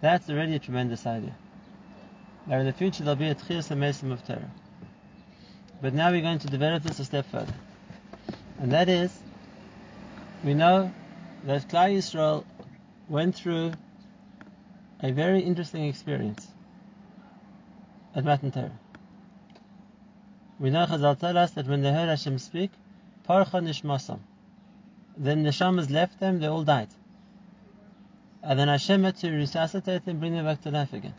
That's 0.01 0.29
already 0.29 0.55
a 0.55 0.59
tremendous 0.59 1.05
idea. 1.07 1.33
Now 2.47 2.59
in 2.59 2.65
the 2.65 2.73
future 2.73 3.03
there'll 3.03 3.17
be 3.17 3.27
a 3.27 3.35
Tchias 3.35 3.67
HaMesim 3.67 4.11
of 4.11 4.25
Torah. 4.25 4.49
But 5.81 5.93
now 5.93 6.11
we're 6.11 6.21
going 6.21 6.39
to 6.39 6.47
develop 6.47 6.83
this 6.83 6.99
a 6.99 7.05
step 7.05 7.25
further. 7.25 7.53
And 8.59 8.71
that 8.71 8.87
is, 8.89 9.15
we 10.43 10.53
know 10.53 10.91
that 11.43 11.67
Klal 11.67 11.95
Yisrael 11.95 12.45
went 13.09 13.35
through 13.35 13.73
a 15.01 15.11
very 15.11 15.41
interesting 15.41 15.85
experience 15.85 16.47
at 18.15 18.23
Matan 18.23 18.51
Torah. 18.51 18.79
We 20.59 20.71
know 20.71 20.85
Chazal 20.85 21.19
tell 21.19 21.37
us 21.37 21.51
that 21.51 21.67
when 21.67 21.81
they 21.81 21.91
heard 21.91 22.09
Hashem 22.09 22.39
speak, 22.39 22.71
Parcha 23.25 23.57
Nishmasam, 23.57 24.19
then 25.15 25.43
the 25.43 25.49
Neshamas 25.49 25.91
left 25.91 26.19
them, 26.19 26.39
they 26.39 26.47
all 26.47 26.63
died. 26.63 26.87
And 28.41 28.57
then 28.57 28.67
Hashem 28.69 29.03
had 29.03 29.17
to 29.17 29.31
resuscitate 29.31 30.05
them, 30.05 30.19
bring 30.19 30.33
them 30.33 30.45
back 30.45 30.61
to 30.61 30.71
life 30.71 30.93
again. 30.93 31.13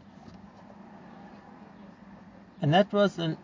And 2.61 2.75
that 2.75 2.93
was 2.93 3.19
an 3.19 3.37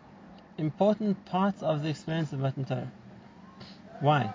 important 0.57 1.25
part 1.25 1.61
of 1.61 1.83
the 1.83 1.89
experience 1.89 2.33
of 2.33 2.39
Matan 2.39 2.65
Torah. 2.65 2.91
Why? 4.01 4.33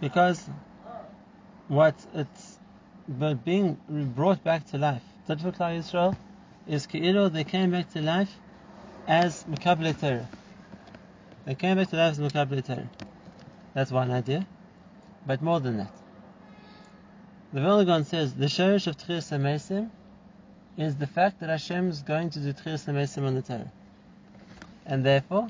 Because 0.00 0.48
what 1.68 1.94
it's 2.14 2.58
being 3.44 3.78
brought 4.14 4.42
back 4.42 4.66
to 4.70 4.78
life, 4.78 5.02
that 5.26 5.38
Yisrael 5.38 6.16
is 6.66 6.86
Ke'ilu, 6.86 7.32
they 7.32 7.44
came 7.44 7.70
back 7.70 7.92
to 7.92 8.02
life 8.02 8.36
as 9.06 9.44
Makabale 9.44 9.98
Torah. 9.98 10.28
They 11.44 11.54
came 11.54 11.76
back 11.76 11.90
to 11.90 11.96
life 11.96 12.12
as 12.12 12.18
Makabale 12.18 12.64
Torah. 12.66 12.90
That's 13.74 13.92
one 13.92 14.10
idea. 14.10 14.46
But 15.24 15.42
more 15.42 15.60
than 15.60 15.78
that. 15.78 15.92
The 17.52 17.60
Vilna 17.60 17.84
Gaon 17.84 18.04
says 18.04 18.34
the 18.34 18.46
Shorish 18.46 18.86
of 18.86 18.96
Tchias 18.96 19.30
HaMesim 19.30 19.90
is 20.76 20.96
the 20.96 21.06
fact 21.06 21.40
that 21.40 21.48
Hashem 21.48 21.88
is 21.88 22.02
going 22.02 22.30
to 22.30 22.38
do 22.38 22.52
Tchias 22.52 22.84
HaMesim 22.84 23.26
on 23.26 23.34
the 23.34 23.42
Torah. 23.42 23.70
And 24.84 25.04
therefore, 25.04 25.48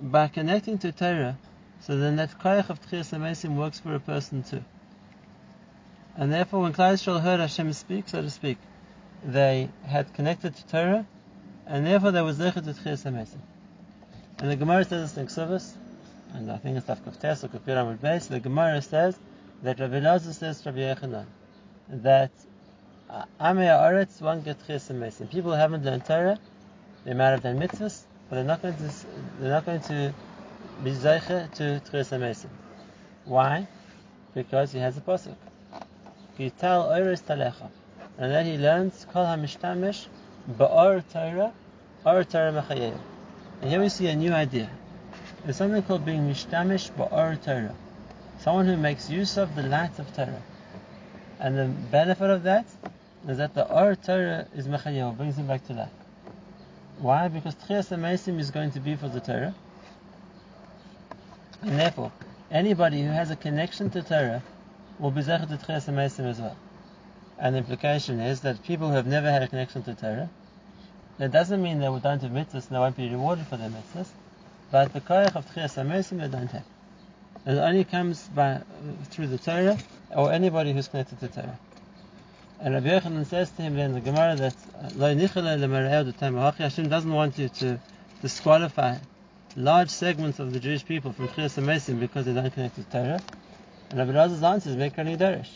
by 0.00 0.28
connecting 0.28 0.78
to 0.78 0.92
Torah, 0.92 1.38
so 1.80 1.96
then 1.96 2.16
that 2.16 2.38
koyach 2.38 2.70
of 2.70 2.80
Tchias 2.80 3.16
HaMesim 3.16 3.56
works 3.56 3.80
for 3.80 3.94
a 3.94 4.00
person 4.00 4.42
too. 4.42 4.64
And 6.16 6.32
therefore, 6.32 6.60
when 6.60 6.72
Yisrael 6.72 7.20
heard 7.20 7.40
Hashem 7.40 7.72
speak, 7.72 8.08
so 8.08 8.22
to 8.22 8.30
speak, 8.30 8.58
they 9.24 9.68
had 9.84 10.12
connected 10.14 10.56
to 10.56 10.66
Torah, 10.66 11.06
and 11.66 11.86
therefore 11.86 12.10
there 12.10 12.24
was 12.24 12.38
zecher 12.38 12.64
to 12.64 12.72
Tchias 12.72 13.04
HaMesim. 13.04 13.40
And 14.38 14.50
the 14.50 14.56
Gemara 14.56 14.84
says 14.84 15.14
this 15.14 15.18
in 15.18 15.26
Ksubas, 15.26 15.74
and 16.34 16.50
I 16.50 16.56
think 16.56 16.76
it's 16.76 16.86
Tafkuf 16.86 17.18
Tes 17.20 17.44
or 17.44 17.48
Kapiram 17.48 17.88
with 17.88 18.00
base, 18.00 18.26
the 18.26 18.40
Gemara 18.40 18.80
says 18.82 19.16
that 19.62 19.78
Rabbi 19.78 20.00
Lazar 20.00 20.32
says 20.32 20.60
to 20.62 20.72
Rabbi 20.72 20.80
Yochanan, 20.80 21.26
that 21.88 22.30
Uh, 23.12 23.26
Amei 23.38 23.68
Aretz 23.68 24.22
won't 24.22 24.42
get 24.42 24.58
Tchias 24.66 24.90
HaMesim. 24.90 25.28
People 25.28 25.52
haven't 25.52 25.84
learned 25.84 26.02
Torah, 26.06 26.38
they 27.04 27.12
might 27.12 27.28
have 27.28 27.42
done 27.42 27.58
mitzvahs, 27.58 28.04
but 28.30 28.36
they're 28.36 28.44
not 28.44 28.62
going 28.62 28.74
to 28.74 28.90
they're 29.38 29.50
not 29.50 29.66
going 29.66 29.82
to 29.82 30.14
be 30.82 30.92
zeiche 30.92 31.52
to 31.56 31.82
Tchias 31.84 32.08
HaMesim. 32.08 32.48
Why? 33.26 33.68
Because 34.34 34.72
he 34.72 34.78
has 34.78 34.96
a 34.96 35.02
pasuk. 35.02 35.34
Gital 36.38 36.88
Oiris 36.90 37.22
Talecha. 37.22 37.68
And 38.16 38.32
then 38.32 38.46
he 38.46 38.56
learns 38.56 39.06
Kol 39.12 39.26
HaMishtamish 39.26 40.06
Ba'or 40.50 41.04
Torah 41.12 41.52
Or 42.06 42.24
Torah 42.24 42.50
Mechayev. 42.50 42.98
And 43.60 43.70
here 43.70 43.80
we 43.80 43.90
see 43.90 44.06
a 44.06 44.16
new 44.16 44.32
idea. 44.32 44.70
There's 45.44 45.58
something 45.58 45.82
called 45.82 46.06
being 46.06 46.30
Mishtamish 46.30 46.90
Ba'or 46.92 47.44
Torah. 47.44 47.74
Someone 48.38 48.64
who 48.64 48.78
makes 48.78 49.10
use 49.10 49.36
of 49.36 49.54
the 49.54 49.64
light 49.64 49.98
of 49.98 50.10
Torah. 50.16 50.42
And 51.38 51.58
the 51.58 51.66
benefit 51.66 52.30
of 52.30 52.44
that 52.44 52.64
is 53.28 53.38
that 53.38 53.54
the 53.54 53.70
Or 53.70 53.94
Torah 53.94 54.46
is 54.54 54.66
Mechayev, 54.66 55.16
brings 55.16 55.36
him 55.36 55.46
back 55.46 55.64
to 55.66 55.74
life. 55.74 55.90
Why? 56.98 57.28
Because 57.28 57.54
Tchias 57.54 57.88
HaMesim 57.88 58.38
is 58.38 58.50
going 58.50 58.72
to 58.72 58.80
be 58.80 58.96
for 58.96 59.08
the 59.08 59.20
Torah. 59.20 59.54
And 61.62 61.78
therefore, 61.78 62.12
anybody 62.50 63.02
who 63.02 63.10
has 63.10 63.30
a 63.30 63.36
connection 63.36 63.90
to 63.90 64.02
Torah 64.02 64.42
will 64.98 65.10
be 65.10 65.22
Zechet 65.22 65.48
to 65.48 65.56
Tchias 65.56 65.88
HaMesim 65.88 66.28
as 66.28 66.40
well. 66.40 66.56
And 67.38 67.54
the 67.54 67.58
implication 67.58 68.20
is 68.20 68.40
that 68.42 68.62
people 68.64 68.88
who 68.88 68.94
have 68.94 69.06
never 69.06 69.30
had 69.30 69.42
a 69.42 69.48
connection 69.48 69.82
to 69.84 69.94
Torah, 69.94 70.28
that 71.18 71.30
doesn't 71.30 71.62
mean 71.62 71.78
they 71.78 71.86
don't 71.86 72.22
have 72.22 72.30
mitzvahs 72.30 72.66
and 72.66 72.76
they 72.76 72.78
won't 72.78 72.96
be 72.96 73.08
rewarded 73.08 73.46
for 73.46 73.56
their 73.56 73.70
mitzvahs, 73.70 74.08
but 74.70 74.92
the 74.92 75.00
koyach 75.00 75.36
of 75.36 75.46
Tchias 75.52 75.74
HaMesim 75.74 76.20
they 76.20 76.28
don't 76.28 76.50
have. 76.50 76.64
It 77.44 77.58
only 77.58 77.84
comes 77.84 78.28
by 78.28 78.62
through 79.10 79.28
the 79.28 79.38
Torah 79.38 79.78
or 80.10 80.32
anybody 80.32 80.72
who's 80.72 80.88
connected 80.88 81.20
to 81.20 81.28
Torah. 81.28 81.58
And 82.62 82.74
Rabbi 82.74 82.90
Yochanan 82.90 83.26
says 83.26 83.50
to 83.50 83.62
him 83.62 83.76
in 83.76 83.92
the 83.92 84.00
Gemara 84.00 84.36
that 84.36 84.54
Hashem 86.58 86.88
doesn't 86.88 87.12
want 87.12 87.36
you 87.36 87.48
to 87.48 87.80
disqualify 88.20 88.98
large 89.56 89.90
segments 89.90 90.38
of 90.38 90.52
the 90.52 90.60
Jewish 90.60 90.84
people 90.84 91.12
from 91.12 91.26
Tchias 91.26 91.60
HaMesim 91.60 91.98
because 91.98 92.24
they 92.24 92.32
don't 92.32 92.52
connect 92.54 92.76
to 92.76 92.84
Torah. 92.84 93.20
And 93.90 93.98
Rabbi 93.98 94.12
Lazar's 94.12 94.44
answer 94.44 94.70
is 94.70 94.76
Mekani 94.76 95.18
Darish. 95.18 95.48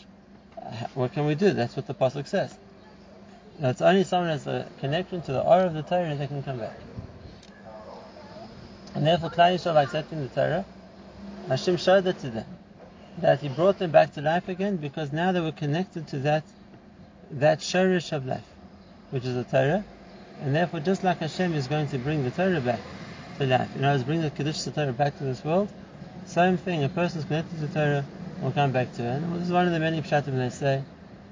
What 0.95 1.13
can 1.13 1.25
we 1.25 1.35
do? 1.35 1.51
That's 1.51 1.77
what 1.77 1.87
the 1.87 1.93
Pasuk 1.93 2.27
says. 2.27 2.53
Now 3.57 3.69
it's 3.69 3.81
only 3.81 4.03
someone 4.03 4.31
has 4.31 4.45
a 4.45 4.69
connection 4.81 5.21
to 5.21 5.31
the 5.31 5.41
aura 5.41 5.67
of 5.67 5.75
the 5.75 5.83
Torah 5.83 6.13
that 6.13 6.27
can 6.27 6.43
come 6.43 6.59
back. 6.59 6.77
And 8.95 9.07
therefore, 9.07 9.29
Klal 9.29 9.55
Yisrael, 9.55 9.75
by 9.75 9.83
accepting 9.83 10.23
the 10.23 10.27
Torah, 10.27 10.65
Hashem 11.47 11.77
showed 11.77 12.03
that 12.03 12.19
to 12.19 12.29
them. 12.31 12.47
That 13.19 13.39
He 13.39 13.47
brought 13.47 13.79
them 13.79 13.91
back 13.91 14.13
to 14.15 14.21
life 14.21 14.49
again 14.49 14.75
because 14.75 15.13
now 15.13 15.31
they 15.31 15.39
were 15.39 15.53
connected 15.53 16.09
to 16.09 16.19
that 16.19 16.43
that 17.31 17.59
shorish 17.59 18.11
of 18.11 18.25
life, 18.25 18.45
which 19.11 19.25
is 19.25 19.35
the 19.35 19.43
Torah, 19.43 19.83
and 20.41 20.55
therefore 20.55 20.79
just 20.79 21.03
like 21.03 21.19
Hashem 21.19 21.53
is 21.53 21.67
going 21.67 21.87
to 21.89 21.97
bring 21.97 22.23
the 22.23 22.31
Torah 22.31 22.61
back 22.61 22.79
to 23.37 23.45
life, 23.45 23.69
you 23.75 23.81
know, 23.81 23.97
bring 24.03 24.21
the 24.21 24.29
Kiddush 24.29 24.63
Torah 24.63 24.93
back 24.93 25.17
to 25.17 25.23
this 25.23 25.43
world, 25.43 25.69
same 26.25 26.57
thing, 26.57 26.83
a 26.83 26.89
person 26.89 27.19
is 27.19 27.25
connected 27.25 27.59
to 27.59 27.67
Torah 27.67 28.05
will 28.41 28.51
come 28.51 28.71
back 28.71 28.93
to 28.93 29.03
it. 29.03 29.15
And 29.23 29.35
this 29.35 29.43
is 29.43 29.51
one 29.51 29.65
of 29.65 29.73
the 29.73 29.79
many 29.79 30.01
pshatim 30.01 30.37
they 30.37 30.49
say, 30.49 30.83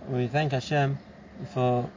we 0.09 0.27
thank 0.27 0.51
Hashem 0.51 0.97
for 1.53 1.89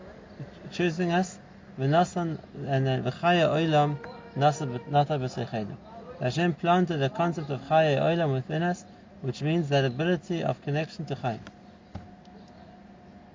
choosing 0.72 1.12
us 1.12 1.38
and 1.76 1.92
then 1.92 3.04
v'chaya 3.04 3.48
oilam 3.50 3.96
nata 4.36 4.66
b'seichenu. 4.66 5.76
Hashem 6.20 6.54
planted 6.54 7.00
a 7.00 7.08
concept 7.08 7.50
of 7.50 7.60
chaya 7.62 8.00
oilam 8.00 8.32
within 8.32 8.64
us, 8.64 8.84
which 9.20 9.42
means 9.42 9.68
that 9.68 9.84
ability 9.84 10.42
of 10.42 10.60
connection 10.62 11.04
to 11.06 11.14
chayim, 11.14 11.38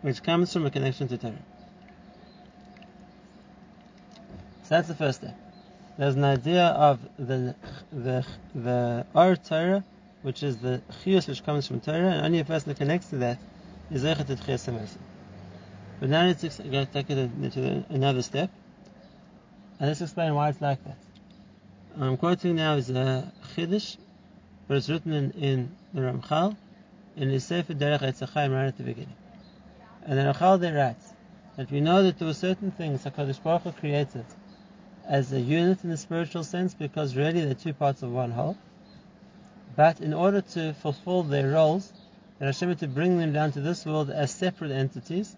which 0.03 0.21
comes 0.21 0.51
from 0.51 0.65
a 0.65 0.69
connection 0.69 1.07
to 1.07 1.17
Torah. 1.17 1.33
So 4.63 4.75
that's 4.75 4.89
the 4.89 4.95
first 4.95 5.21
step. 5.21 5.35
There's 5.97 6.15
an 6.15 6.25
idea 6.25 6.65
of 6.65 6.99
the 7.17 7.55
the 7.91 8.25
the 8.53 9.05
Or 9.13 9.35
Torah, 9.37 9.83
which 10.21 10.43
is 10.43 10.57
the 10.57 10.81
chiyus 11.03 11.27
which 11.27 11.43
comes 11.43 11.67
from 11.67 11.79
Torah, 11.79 12.11
and 12.11 12.25
only 12.25 12.39
a 12.39 12.45
person 12.45 12.69
that 12.69 12.77
connects 12.77 13.07
to 13.09 13.17
that 13.17 13.39
is 13.91 14.03
zeichet 14.03 14.27
to 14.27 14.35
chiyus 14.35 14.97
But 15.99 16.09
now 16.09 16.25
let's 16.25 16.41
take 16.41 17.09
it 17.09 17.17
into 17.17 17.85
another 17.89 18.21
step, 18.21 18.51
and 19.79 19.87
let's 19.87 20.01
explain 20.01 20.35
why 20.35 20.49
it's 20.49 20.61
like 20.61 20.83
that. 20.83 20.97
I'm 21.97 22.17
quoting 22.17 22.55
now 22.55 22.75
is 22.75 22.89
a 22.89 23.31
chiddush, 23.55 23.97
but 24.67 24.77
it's 24.77 24.89
written 24.89 25.13
in, 25.13 25.31
in 25.31 25.75
the 25.93 26.01
Ramchal, 26.01 26.57
in 27.15 27.29
the 27.29 27.39
Sefer 27.39 27.73
Derech 27.73 28.01
Etz 28.01 28.27
Chayim 28.27 28.53
right 28.53 28.65
at 28.65 28.77
the 28.77 28.83
beginning. 28.83 29.15
And 30.05 30.19
the 30.19 30.23
Ramchal 30.23 30.59
there 30.59 30.75
writes 30.75 31.13
that 31.55 31.71
we 31.71 31.79
know 31.79 32.03
that 32.03 32.19
there 32.19 32.27
were 32.27 32.33
certain 32.33 32.71
things 32.71 33.05
Hakadosh 33.05 33.41
Baruch 33.41 33.63
Hu 33.63 33.71
created 33.71 34.25
as 35.07 35.31
a 35.31 35.39
unit 35.39 35.83
in 35.83 35.89
the 35.89 35.97
spiritual 35.97 36.43
sense 36.43 36.73
because 36.73 37.15
really 37.15 37.45
they're 37.45 37.53
two 37.53 37.73
parts 37.73 38.03
of 38.03 38.11
one 38.11 38.31
whole. 38.31 38.57
But 39.75 40.01
in 40.01 40.13
order 40.13 40.41
to 40.41 40.73
fulfill 40.73 41.23
their 41.23 41.51
roles, 41.51 41.91
that 42.39 42.45
Hashem 42.45 42.69
had 42.69 42.79
to 42.79 42.87
bring 42.87 43.17
them 43.17 43.31
down 43.31 43.53
to 43.53 43.61
this 43.61 43.85
world 43.85 44.09
as 44.09 44.31
separate 44.31 44.71
entities, 44.71 45.35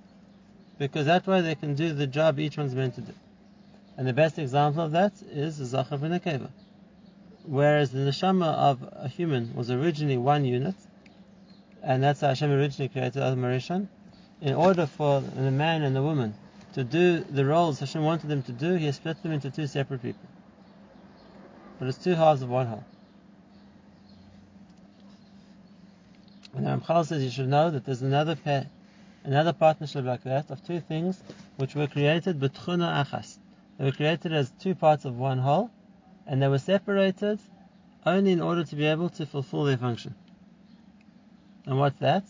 because 0.80 1.06
that 1.06 1.28
way 1.28 1.42
they 1.42 1.56
can 1.56 1.76
do 1.76 1.94
the 1.94 2.08
job 2.08 2.40
each 2.40 2.58
one's 2.58 2.74
meant 2.74 2.96
to 2.96 3.02
do. 3.02 3.14
And 3.98 4.08
the 4.08 4.14
best 4.14 4.40
example 4.40 4.84
of 4.84 4.92
that 4.94 5.14
is 5.32 5.58
the 5.58 5.66
Zachar 5.66 5.98
ben 5.98 6.20
Akeva. 6.20 6.50
Whereas 7.44 7.92
the 7.92 8.00
neshama 8.00 8.54
of 8.54 8.80
a 8.94 9.08
human 9.08 9.56
was 9.56 9.70
originally 9.70 10.18
one 10.18 10.44
unit, 10.44 10.76
and 11.84 12.02
that's 12.02 12.22
how 12.22 12.30
Hashem 12.30 12.52
originally 12.52 12.90
created 12.90 13.22
Adam 13.22 13.42
Rishon, 13.42 13.88
in 14.42 14.54
order 14.54 14.86
for 14.86 15.22
the 15.22 15.52
man 15.52 15.84
and 15.84 15.96
the 15.96 16.02
woman 16.02 16.34
to 16.74 16.84
do 16.84 17.20
the 17.20 17.46
roles 17.46 17.80
Hashem 17.80 18.04
wanted 18.04 18.28
them 18.28 18.44
to 18.44 18.52
do, 18.52 18.76
He 18.76 18.86
has 18.86 18.98
split 18.98 19.22
them 19.24 19.32
into 19.32 19.50
two 19.50 19.68
separate 19.68 20.02
people. 20.02 20.28
But 21.80 21.88
it's 21.88 21.98
two 21.98 22.16
halves 22.16 22.42
of 22.42 22.50
one 22.50 22.68
whole. 22.68 22.84
And 26.54 26.66
Ramchal 26.66 27.06
says 27.06 27.24
you 27.24 27.30
should 27.30 27.50
know 27.50 27.70
that 27.70 27.86
there's 27.86 28.02
another 28.02 28.36
pair, 28.36 28.68
another 29.24 29.54
partnership 29.54 30.06
like 30.06 30.24
that 30.24 30.50
of 30.50 30.66
two 30.66 30.80
things 30.80 31.22
which 31.58 31.76
were 31.76 31.88
created 31.88 32.40
betchuna 32.40 33.06
achas. 33.06 33.38
They 33.78 33.86
were 33.86 33.92
created 33.92 34.32
as 34.34 34.52
two 34.60 34.74
parts 34.74 35.04
of 35.04 35.18
one 35.18 35.40
whole, 35.40 35.70
and 36.26 36.42
they 36.42 36.48
were 36.48 36.60
separated 36.60 37.40
only 38.06 38.32
in 38.32 38.42
order 38.42 38.64
to 38.64 38.76
be 38.76 38.86
able 38.86 39.10
to 39.10 39.26
fulfill 39.26 39.66
their 39.66 39.78
function. 39.78 40.16
And 41.66 41.78
what's 41.80 42.00
that? 42.00 42.24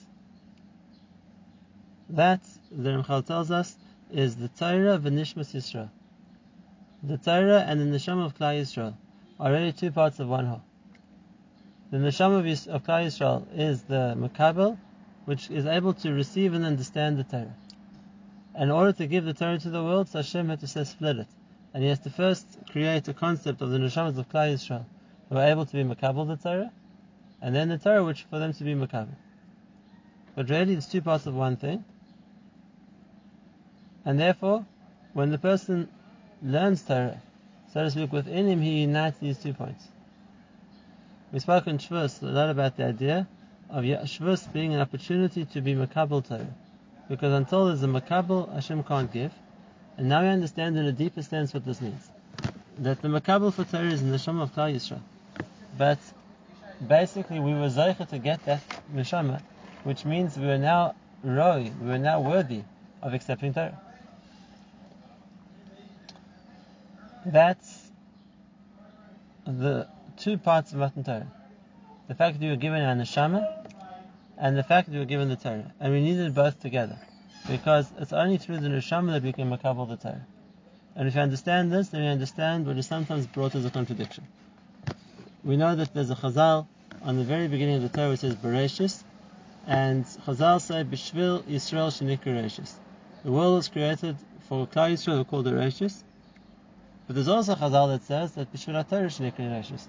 That, 2.09 2.41
the 2.71 2.91
Ramchal 2.91 3.25
tells 3.25 3.49
us, 3.49 3.77
is 4.11 4.35
the 4.35 4.47
Torah 4.47 4.99
v'nishmas 4.99 5.53
Yisrael. 5.55 5.89
The 7.01 7.17
Torah 7.17 7.61
and 7.61 7.81
the 7.81 7.85
neshama 7.85 8.25
of 8.25 8.37
Klal 8.37 8.61
Yisrael 8.61 8.93
are 9.39 9.51
really 9.51 9.71
two 9.71 9.91
parts 9.91 10.19
of 10.19 10.27
one 10.27 10.45
whole. 10.45 10.61
The 11.89 11.97
neshama 11.97 12.39
of, 12.39 12.45
Yis- 12.45 12.67
of 12.67 12.83
Klal 12.83 13.07
Yisrael 13.07 13.47
is 13.57 13.83
the 13.83 14.15
makabel, 14.17 14.77
which 15.25 15.49
is 15.49 15.65
able 15.65 15.93
to 15.95 16.13
receive 16.13 16.53
and 16.53 16.63
understand 16.63 17.17
the 17.17 17.23
Torah. 17.23 17.55
In 18.55 18.69
order 18.69 18.93
to 18.93 19.07
give 19.07 19.25
the 19.25 19.33
Torah 19.33 19.57
to 19.57 19.69
the 19.71 19.83
world, 19.83 20.07
Hashem 20.13 20.47
had 20.49 20.59
to 20.59 20.67
say 20.67 20.83
split 20.83 21.17
it, 21.17 21.27
and 21.73 21.81
He 21.81 21.89
has 21.89 21.99
to 22.01 22.11
first 22.11 22.59
create 22.69 23.07
a 23.07 23.13
concept 23.15 23.61
of 23.61 23.71
the 23.71 23.79
neshamas 23.79 24.17
of 24.17 24.29
Klal 24.29 24.53
Yisrael 24.53 24.85
who 25.29 25.37
are 25.37 25.47
able 25.47 25.65
to 25.65 25.73
be 25.73 25.83
makabel 25.83 26.27
the 26.27 26.37
Torah, 26.37 26.71
and 27.41 27.55
then 27.55 27.69
the 27.69 27.79
Torah 27.79 28.03
which 28.03 28.23
for 28.23 28.37
them 28.37 28.53
to 28.53 28.63
be 28.63 28.75
makabel. 28.75 29.15
But 30.35 30.49
really, 30.49 30.73
it's 30.73 30.85
two 30.85 31.01
parts 31.01 31.25
of 31.25 31.33
one 31.33 31.55
thing. 31.55 31.83
And 34.05 34.19
therefore, 34.19 34.65
when 35.13 35.31
the 35.31 35.37
person 35.39 35.89
learns 36.43 36.83
Torah, 36.83 37.19
so 37.73 37.83
to 37.83 37.91
speak, 37.91 38.11
within 38.13 38.47
him, 38.47 38.61
he 38.61 38.81
unites 38.81 39.17
these 39.17 39.37
two 39.37 39.53
points. 39.53 39.87
We 41.33 41.39
spoke 41.39 41.67
in 41.67 41.79
Shavuos 41.79 42.21
a 42.21 42.27
lot 42.27 42.49
about 42.49 42.77
the 42.77 42.85
idea 42.85 43.27
of 43.69 43.83
Shavuos 43.83 44.51
being 44.53 44.73
an 44.73 44.79
opportunity 44.79 45.45
to 45.45 45.61
be 45.61 45.73
Makabal 45.73 46.25
Torah. 46.25 46.53
Because 47.09 47.33
until 47.33 47.65
there's 47.65 47.83
a 47.83 47.87
Makabal, 47.87 48.53
Hashem 48.53 48.83
can't 48.83 49.11
give. 49.11 49.33
And 49.97 50.07
now 50.07 50.21
we 50.21 50.27
understand 50.27 50.77
in 50.77 50.85
a 50.85 50.91
deeper 50.91 51.21
sense 51.21 51.53
what 51.53 51.65
this 51.65 51.81
means. 51.81 52.09
That 52.79 53.01
the 53.01 53.07
Makabal 53.07 53.53
for 53.53 53.63
Torah 53.63 53.85
is 53.85 54.01
in 54.01 54.11
the 54.11 54.17
Neshama 54.17 54.43
of 54.43 54.53
Klal 54.53 54.73
Yisrael. 54.73 55.01
But 55.77 55.99
basically, 56.87 57.39
we 57.39 57.53
were 57.53 57.69
Zeicha 57.69 58.07
to 58.09 58.19
get 58.19 58.45
that 58.45 58.61
Neshama, 58.93 59.41
which 59.83 60.05
means 60.05 60.37
we 60.37 60.45
are 60.45 60.57
now 60.57 60.95
Roi, 61.23 61.71
we 61.81 61.91
are 61.91 61.97
now 61.97 62.21
worthy 62.21 62.61
of 63.01 63.13
accepting 63.13 63.53
Torah. 63.53 63.79
That's 67.25 67.91
the 69.45 69.87
two 70.17 70.37
parts 70.37 70.73
of 70.73 70.77
Matan 70.77 71.03
Torah. 71.03 71.27
The 72.07 72.13
fact 72.13 72.37
that 72.39 72.45
you 72.45 72.51
were 72.51 72.57
given 72.57 72.83
an 72.83 72.99
neshama 72.99 73.67
and 74.37 74.55
the 74.55 74.61
fact 74.61 74.87
that 74.87 74.93
you 74.93 74.99
were 74.99 75.05
given 75.05 75.29
the 75.29 75.35
Torah. 75.35 75.73
And 75.79 75.91
we 75.91 76.01
needed 76.01 76.35
both 76.35 76.59
together. 76.59 76.99
Because 77.49 77.91
it's 77.97 78.13
only 78.13 78.37
through 78.37 78.59
the 78.59 78.67
neshama 78.67 79.13
that 79.13 79.23
we 79.23 79.33
can 79.33 79.49
makabel 79.49 79.89
the 79.89 79.97
Torah. 79.97 80.27
And 80.95 81.07
if 81.07 81.15
you 81.15 81.21
understand 81.21 81.71
this, 81.71 81.89
then 81.89 82.03
you 82.03 82.09
understand 82.09 82.67
what 82.67 82.77
is 82.77 82.85
sometimes 82.85 83.25
brought 83.25 83.55
as 83.55 83.65
a 83.65 83.71
contradiction. 83.71 84.27
We 85.43 85.57
know 85.57 85.75
that 85.75 85.95
there's 85.95 86.11
a 86.11 86.15
chazal 86.15 86.67
on 87.01 87.17
the 87.17 87.23
very 87.23 87.47
beginning 87.47 87.77
of 87.77 87.81
the 87.81 87.89
Torah 87.89 88.11
which 88.11 88.19
says 88.19 88.35
Bereshis, 88.35 89.03
and 89.65 90.05
chazal 90.05 90.61
say 90.61 90.83
Bishvil 90.83 91.41
Yisrael 91.43 91.89
Shenik 91.89 92.69
The 93.23 93.31
world 93.31 93.55
was 93.55 93.67
created 93.67 94.15
for 94.47 94.67
Klal 94.67 94.93
Yisrael, 94.93 95.17
who 95.17 95.25
called 95.25 95.45
the 95.45 95.51
Reshis, 95.51 96.03
but 97.07 97.15
there's 97.15 97.27
also 97.27 97.53
a 97.53 97.55
Chazal 97.55 97.89
that 97.89 98.03
says 98.03 98.31
that 98.33 98.51
Bishvil 98.51 98.87
Torah 98.89 99.07
Shnikri 99.07 99.49
Reshis. 99.49 99.87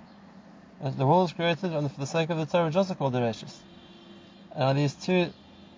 The 0.96 1.06
world 1.06 1.22
was 1.22 1.32
created 1.32 1.70
for 1.70 2.00
the 2.00 2.06
sake 2.06 2.30
of 2.30 2.38
the 2.38 2.46
Torah, 2.46 2.70
also 2.76 2.94
called 2.94 3.14
the 3.14 3.20
Reshis. 3.20 3.54
And 4.54 4.64
are 4.64 4.74
these 4.74 4.94
two 4.94 5.32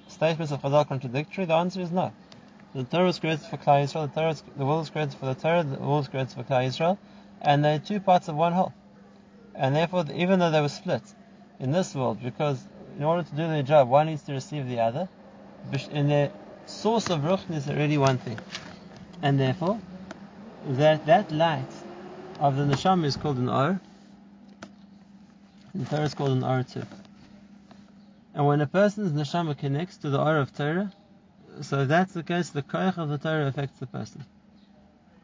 statements 0.09 0.53
of 0.53 0.63
Chazal 0.63 0.87
contradictory? 0.89 1.45
The 1.45 1.55
answer 1.55 1.81
is 1.81 1.91
no. 1.91 2.13
The 2.75 2.85
Torah 2.85 3.05
was 3.05 3.19
created 3.19 3.45
for 3.47 3.57
Klal 3.57 3.85
Yisrael, 3.85 4.13
the, 4.13 4.21
Torah 4.21 4.29
was, 4.29 4.43
the 4.57 4.65
world 4.67 4.81
was 4.81 4.91
created 4.91 5.15
for 5.15 5.27
the 5.27 5.35
Torah, 5.35 5.63
the 5.63 5.79
world 5.79 6.01
was 6.01 6.09
created 6.09 6.33
for 6.33 6.43
Klal 6.43 6.67
Yisrael, 6.67 6.99
and 7.41 7.65
they're 7.65 7.79
two 7.79 8.01
parts 8.01 8.29
of 8.29 8.35
one 8.37 8.53
whole. 8.53 8.75
And 9.55 9.75
therefore, 9.75 10.05
even 10.15 10.39
though 10.39 10.51
they 10.51 10.61
were 10.61 10.69
split 10.69 11.03
in 11.59 11.73
this 11.73 11.95
world, 11.95 12.23
because 12.23 12.63
in 12.97 13.05
order 13.05 13.23
to 13.23 13.31
do 13.31 13.49
their 13.49 13.63
job, 13.63 13.89
one 13.89 14.07
needs 14.07 14.23
to 14.25 14.33
receive 14.33 14.69
the 14.69 14.81
other, 14.81 15.09
in 15.91 16.09
their 16.09 16.31
source 16.67 17.09
of 17.11 17.21
ruchn 17.21 17.55
is 17.55 17.69
already 17.69 17.97
one 17.97 18.19
thing. 18.19 18.39
And 19.23 19.41
therefore, 19.41 19.81
that 20.67 21.07
that 21.07 21.31
light 21.33 21.67
of 22.41 22.57
the 22.57 22.65
neshama 22.65 23.05
is 23.05 23.17
called 23.17 23.39
an 23.39 23.49
or. 23.49 23.81
The 25.75 25.85
Torah 25.85 26.03
is 26.03 26.15
called 26.15 26.33
an 26.33 26.45
or 26.45 26.63
too. 26.63 26.85
And 28.35 28.47
when 28.47 28.61
a 28.61 28.67
person's 28.67 29.13
neshama 29.13 29.57
connects 29.57 29.97
to 29.99 30.11
the 30.11 30.21
or 30.21 30.37
of 30.37 30.55
Torah, 30.57 30.93
so 31.61 31.85
that's 31.85 32.13
the 32.13 32.23
case, 32.23 32.51
the 32.51 32.63
koich 32.63 32.99
of 32.99 33.09
the 33.09 33.19
Torah 33.19 33.47
affects 33.47 33.79
the 33.81 33.87
person. 33.87 34.25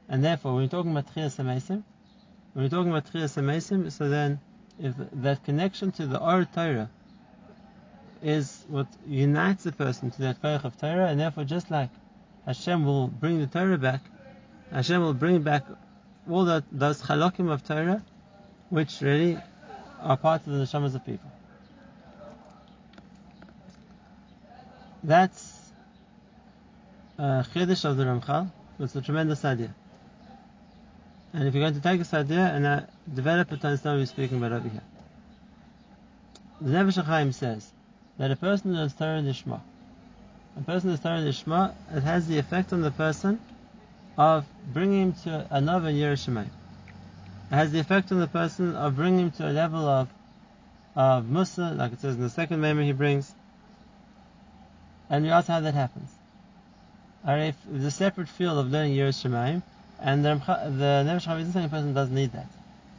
And 0.08 0.22
therefore, 0.22 0.54
when 0.54 0.62
you're 0.62 0.70
talking 0.70 0.90
about 0.90 1.14
Tchias 1.14 1.36
HaMesim, 1.36 1.82
when 2.52 2.64
you're 2.64 2.68
talking 2.68 2.90
about 2.90 3.06
Tchias 3.06 3.40
HaMesim, 3.40 3.90
so 3.90 4.08
then 4.08 4.40
if 4.78 4.94
that 5.12 5.44
connection 5.44 5.92
to 5.92 6.06
the 6.06 6.20
or 6.20 6.44
Torah 6.44 6.90
is 8.22 8.64
what 8.68 8.86
unites 9.06 9.66
a 9.66 9.72
person 9.72 10.10
to 10.10 10.22
that 10.22 10.42
koich 10.42 10.64
of 10.64 10.76
Torah, 10.78 11.06
and 11.06 11.20
therefore 11.20 11.44
just 11.44 11.70
like 11.70 11.90
Hashem 12.46 12.84
will 12.84 13.08
bring 13.08 13.38
the 13.38 13.46
Torah 13.46 13.78
back, 13.78 14.02
Hashem 14.74 15.00
will 15.00 15.14
bring 15.14 15.40
back 15.42 15.64
all 16.28 16.46
that, 16.46 16.64
those 16.72 17.00
chalokim 17.00 17.48
of 17.48 17.62
Torah, 17.62 18.02
which 18.70 19.00
really 19.00 19.38
are 20.00 20.16
part 20.16 20.44
of 20.46 20.52
the 20.52 20.58
neshamas 20.58 20.96
of 20.96 21.06
people. 21.06 21.30
That's 25.04 25.70
a 27.18 27.46
chiddush 27.54 27.84
of 27.84 27.96
the 27.96 28.04
Ramchal. 28.04 28.50
It's 28.80 28.96
a 28.96 29.00
tremendous 29.00 29.44
idea. 29.44 29.72
And 31.32 31.46
if 31.46 31.54
you're 31.54 31.62
going 31.62 31.74
to 31.74 31.80
take 31.80 32.00
this 32.00 32.12
idea 32.12 32.40
and 32.40 32.66
uh, 32.66 32.80
develop 33.12 33.52
it 33.52 33.64
understand 33.64 33.96
what 33.96 34.00
we're 34.00 34.06
speaking 34.06 34.38
about 34.38 34.52
over 34.52 34.68
here. 34.68 34.82
The 36.60 36.70
Nefesh 36.70 37.04
HaChaim 37.04 37.32
says 37.32 37.70
that 38.18 38.32
a 38.32 38.36
person 38.36 38.72
who 38.72 38.78
learns 38.78 38.94
Torah 38.94 39.20
Nishma, 39.20 39.60
a 40.56 40.62
person 40.62 40.88
who 40.88 40.94
is 40.94 41.00
Torah 41.00 41.20
Nishma, 41.20 41.74
it 41.92 42.02
has 42.02 42.26
the 42.26 42.38
effect 42.38 42.72
on 42.72 42.80
the 42.80 42.90
person 42.90 43.38
of 44.16 44.44
bringing 44.72 45.02
him 45.02 45.12
to 45.24 45.46
another 45.50 45.90
Yiras 45.90 46.28
Shamayim. 46.28 46.50
It 47.50 47.54
has 47.54 47.72
the 47.72 47.80
effect 47.80 48.12
on 48.12 48.20
the 48.20 48.26
person 48.26 48.74
of 48.74 48.96
bringing 48.96 49.26
him 49.26 49.30
to 49.32 49.50
a 49.50 49.52
level 49.52 49.86
of 49.86 50.08
of 50.96 51.28
Musa, 51.28 51.74
like 51.76 51.92
it 51.92 52.00
says 52.00 52.14
in 52.14 52.20
the 52.22 52.30
second 52.30 52.60
memo 52.60 52.82
he 52.82 52.92
brings. 52.92 53.34
And 55.10 55.24
we 55.24 55.30
ask 55.30 55.48
how 55.48 55.60
that 55.60 55.74
happens. 55.74 56.08
Or 57.26 57.36
if 57.36 57.56
a 57.72 57.90
separate 57.90 58.28
field 58.28 58.58
of 58.58 58.70
learning 58.70 58.94
Yiras 58.94 59.22
Shamayim, 59.24 59.62
And 60.00 60.24
the, 60.24 60.34
the 60.34 61.64
a 61.64 61.68
person 61.68 61.94
doesn't 61.94 62.14
need 62.14 62.32
that. 62.32 62.46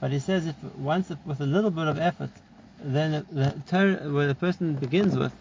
But 0.01 0.12
he 0.12 0.19
says 0.19 0.45
if 0.45 0.56
once 0.78 1.10
with 1.25 1.39
a 1.39 1.45
little 1.45 1.71
bit 1.71 1.88
of 1.88 1.97
effort, 1.97 2.32
then 2.84 3.25
the 3.32 3.54
Torah, 3.67 4.12
where 4.12 4.28
the 4.28 4.36
person 4.36 4.75
begins 4.75 5.15
with, 5.15 5.34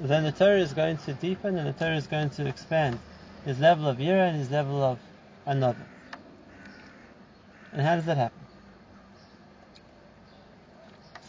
then 0.00 0.24
the 0.24 0.32
Torah 0.32 0.58
is 0.60 0.72
going 0.72 0.98
to 0.98 1.12
deepen 1.14 1.56
and 1.56 1.68
the 1.68 1.72
Torah 1.72 1.96
is 1.96 2.06
going 2.06 2.30
to 2.30 2.46
expand 2.46 2.98
his 3.44 3.58
level 3.58 3.88
of 3.88 3.98
Yira 3.98 4.28
and 4.28 4.36
his 4.36 4.50
level 4.50 4.82
of 4.82 4.98
another. 5.46 5.86
And 7.72 7.82
how 7.82 7.96
does 7.96 8.06
that 8.06 8.16
happen? 8.16 8.38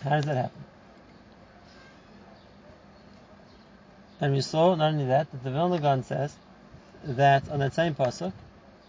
How 0.03 0.11
does 0.11 0.25
that 0.25 0.37
happen? 0.37 0.63
And 4.21 4.33
we 4.33 4.41
saw 4.41 4.75
not 4.75 4.93
only 4.93 5.05
that, 5.05 5.31
that 5.31 5.43
the 5.43 5.51
Vilna 5.51 5.79
Gaon 5.79 6.03
says 6.03 6.35
that 7.03 7.49
on 7.49 7.59
that 7.59 7.73
same 7.73 7.95
pasuk 7.95 8.33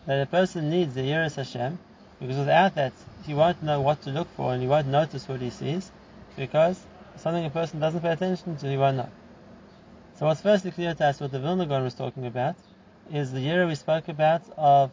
that 0.07 0.23
a 0.23 0.27
person 0.27 0.71
needs 0.71 0.95
the 0.95 1.03
Yiras 1.03 1.37
Hashem 1.37 1.79
because 2.19 2.37
without 2.37 2.75
that 2.75 2.93
he 3.25 3.35
won't 3.35 3.63
know 3.63 3.81
what 3.81 4.03
to 4.03 4.11
look 4.11 4.29
for 4.37 4.53
and 4.53 4.63
he 4.63 4.69
won't 4.69 4.89
notice 4.89 5.29
what 5.29 5.41
he 5.41 5.51
sees 5.51 5.91
because 6.37 6.81
something 7.17 7.45
a 7.45 7.51
person 7.51 7.79
doesn't 7.79 8.01
pay 8.01 8.13
attention 8.13 8.57
to 8.57 8.67
he 8.69 8.77
won't 8.77 8.97
know. 8.97 9.09
So 10.19 10.27
what's 10.27 10.41
firstly 10.41 10.71
clear 10.71 10.95
to 10.95 11.07
us 11.07 11.21
what 11.21 11.31
the 11.31 11.39
Vilna 11.39 11.67
Gaon 11.67 11.85
was 11.85 11.95
talking 11.95 12.27
about 12.27 12.57
is 13.13 13.33
the 13.33 13.39
Yira 13.39 13.67
we 13.67 13.75
spoke 13.75 14.09
about 14.09 14.43
of 14.57 14.91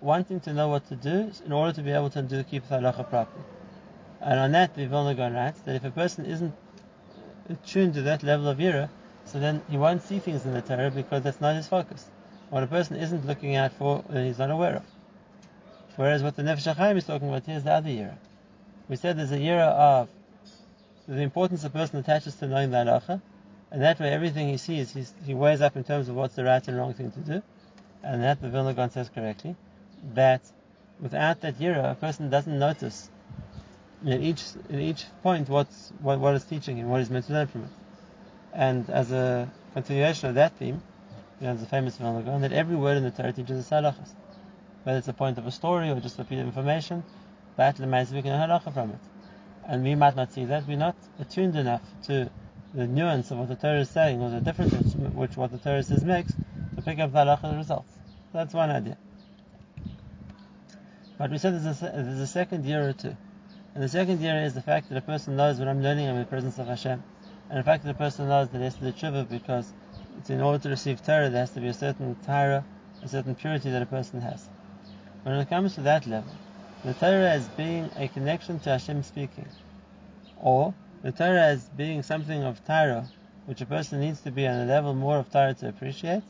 wanting 0.00 0.40
to 0.40 0.52
know 0.52 0.68
what 0.68 0.86
to 0.88 0.96
do 0.96 1.30
in 1.44 1.52
order 1.52 1.72
to 1.72 1.82
be 1.82 1.90
able 1.90 2.10
to 2.10 2.22
do 2.22 2.42
keep 2.44 2.68
the 2.68 2.76
halacha 2.76 3.08
properly. 3.08 3.44
And 4.20 4.38
on 4.38 4.52
that 4.52 4.74
the 4.74 4.86
Vilna 4.86 5.14
Gaon 5.14 5.34
writes 5.34 5.60
that 5.60 5.76
if 5.76 5.84
a 5.84 5.90
person 5.90 6.26
isn't 6.26 6.54
tuned 7.66 7.94
to 7.94 8.02
that 8.02 8.22
level 8.22 8.48
of 8.48 8.58
Yira, 8.58 8.88
so 9.24 9.38
then 9.38 9.62
he 9.68 9.76
won't 9.76 10.02
see 10.02 10.18
things 10.18 10.44
in 10.44 10.52
the 10.52 10.62
Torah 10.62 10.90
because 10.90 11.22
that's 11.22 11.40
not 11.40 11.56
his 11.56 11.68
focus. 11.68 12.08
What 12.50 12.62
a 12.62 12.66
person 12.66 12.96
isn't 12.96 13.26
looking 13.26 13.56
out 13.56 13.72
for, 13.72 14.04
uh, 14.08 14.18
he's 14.22 14.38
not 14.38 14.50
aware 14.50 14.76
of. 14.76 14.82
Whereas 15.96 16.22
what 16.22 16.36
the 16.36 16.42
Nefesh 16.42 16.74
HaChaim 16.74 16.96
is 16.96 17.04
talking 17.04 17.28
about 17.28 17.44
here 17.44 17.56
is 17.56 17.64
the 17.64 17.72
other 17.72 17.88
Yira. 17.88 18.16
We 18.88 18.96
said 18.96 19.18
there's 19.18 19.32
a 19.32 19.38
Yira 19.38 19.68
of 19.68 20.08
the 21.08 21.22
importance 21.22 21.64
a 21.64 21.70
person 21.70 21.98
attaches 21.98 22.34
to 22.36 22.46
knowing 22.46 22.70
the 22.70 22.78
halacha, 22.78 23.20
and 23.70 23.82
that 23.82 23.98
way 23.98 24.10
everything 24.10 24.48
he 24.48 24.56
sees, 24.56 25.12
he 25.24 25.34
weighs 25.34 25.60
up 25.60 25.76
in 25.76 25.84
terms 25.84 26.08
of 26.08 26.14
what's 26.14 26.34
the 26.34 26.44
right 26.44 26.66
and 26.68 26.76
wrong 26.76 26.94
thing 26.94 27.10
to 27.12 27.20
do, 27.20 27.42
and 28.02 28.22
that 28.22 28.40
the 28.40 28.48
Vilna 28.48 28.74
Gaon 28.74 28.90
says 28.90 29.08
correctly, 29.08 29.56
that 30.14 30.42
without 31.00 31.40
that 31.40 31.58
Yira, 31.58 31.92
a 31.92 31.94
person 31.94 32.30
doesn't 32.30 32.58
notice 32.58 33.10
in 34.04 34.22
each 34.22 34.42
in 34.68 34.80
each 34.80 35.04
point 35.22 35.48
what's 35.48 35.92
what, 36.00 36.18
what 36.20 36.34
is 36.34 36.44
teaching 36.44 36.76
him, 36.76 36.88
what 36.88 36.98
he's 36.98 37.10
meant 37.10 37.26
to 37.26 37.32
learn 37.32 37.46
from 37.46 37.64
it. 37.64 37.70
And 38.52 38.88
as 38.88 39.12
a 39.12 39.50
continuation 39.74 40.28
of 40.28 40.36
that 40.36 40.56
theme, 40.56 40.82
you 41.40 41.46
know, 41.46 41.54
there's 41.54 41.62
a 41.62 41.66
famous 41.66 41.96
Vilna 41.96 42.22
Gaon 42.22 42.42
that 42.42 42.52
every 42.52 42.76
word 42.76 42.96
in 42.96 43.02
the 43.02 43.10
Torah 43.10 43.32
teaches 43.32 43.70
a 43.70 43.74
halachas. 43.74 44.10
Whether 44.84 44.98
it's 44.98 45.08
a 45.08 45.12
point 45.12 45.36
of 45.38 45.46
a 45.46 45.50
story 45.50 45.90
or 45.90 45.98
just 46.00 46.18
a 46.18 46.24
piece 46.24 46.38
of 46.38 46.46
information, 46.46 47.02
that 47.56 47.78
we 47.78 47.84
can 47.84 47.90
learn 47.90 48.48
halacha 48.48 48.72
from 48.72 48.90
it. 48.90 49.00
And 49.66 49.82
we 49.82 49.96
might 49.96 50.14
not 50.14 50.32
see 50.32 50.44
that. 50.44 50.66
We're 50.68 50.76
not 50.76 50.94
attuned 51.18 51.56
enough 51.56 51.82
to 52.04 52.30
the 52.76 52.86
nuance 52.86 53.30
of 53.30 53.38
what 53.38 53.48
the 53.48 53.56
Torah 53.56 53.80
is 53.80 53.88
saying 53.88 54.20
or 54.20 54.28
the 54.28 54.40
difference 54.40 54.94
which 54.94 55.36
what 55.36 55.50
the 55.50 55.56
Torah 55.56 55.82
says 55.82 56.04
makes 56.04 56.34
to 56.76 56.82
pick 56.82 56.98
up 56.98 57.10
the 57.12 57.54
results. 57.56 57.90
That's 58.34 58.52
one 58.52 58.70
idea. 58.70 58.98
But 61.16 61.30
we 61.30 61.38
said 61.38 61.54
there's 61.54 61.80
a, 61.80 61.84
there's 61.84 62.20
a 62.20 62.26
second 62.26 62.66
year 62.66 62.86
or 62.86 62.92
two. 62.92 63.16
And 63.74 63.82
the 63.82 63.88
second 63.88 64.20
year 64.20 64.42
is 64.42 64.52
the 64.52 64.60
fact 64.60 64.90
that 64.90 64.98
a 64.98 65.00
person 65.00 65.36
knows 65.36 65.58
when 65.58 65.68
I'm 65.68 65.82
learning 65.82 66.06
I'm 66.06 66.16
in 66.16 66.20
the 66.20 66.26
presence 66.26 66.58
of 66.58 66.66
Hashem. 66.66 67.02
And 67.48 67.58
the 67.58 67.62
fact 67.62 67.84
that 67.84 67.90
a 67.90 67.94
person 67.94 68.28
knows 68.28 68.48
that 68.50 68.58
he 68.58 68.64
has 68.64 68.74
to 68.74 68.80
do 68.80 68.92
tshuva 68.92 69.26
because 69.26 69.72
it's 70.18 70.28
in 70.28 70.42
order 70.42 70.58
to 70.64 70.68
receive 70.68 71.02
Torah 71.02 71.30
there 71.30 71.40
has 71.40 71.50
to 71.52 71.60
be 71.60 71.68
a 71.68 71.74
certain 71.74 72.14
Torah, 72.26 72.64
a 73.02 73.08
certain 73.08 73.34
purity 73.34 73.70
that 73.70 73.80
a 73.80 73.86
person 73.86 74.20
has. 74.20 74.48
When 75.22 75.34
it 75.36 75.48
comes 75.48 75.74
to 75.76 75.80
that 75.82 76.06
level, 76.06 76.30
the 76.84 76.92
Torah 76.92 77.30
as 77.30 77.48
being 77.48 77.90
a 77.96 78.08
connection 78.08 78.58
to 78.60 78.70
Hashem 78.70 79.02
speaking, 79.02 79.48
or 80.36 80.74
the 81.06 81.12
Torah 81.12 81.40
as 81.40 81.62
being 81.68 82.02
something 82.02 82.42
of 82.42 82.64
Torah, 82.66 83.08
which 83.44 83.60
a 83.60 83.66
person 83.66 84.00
needs 84.00 84.22
to 84.22 84.32
be 84.32 84.44
on 84.44 84.58
a 84.58 84.64
level 84.64 84.92
more 84.92 85.18
of 85.18 85.30
Torah 85.30 85.54
to 85.54 85.68
appreciate, 85.68 86.24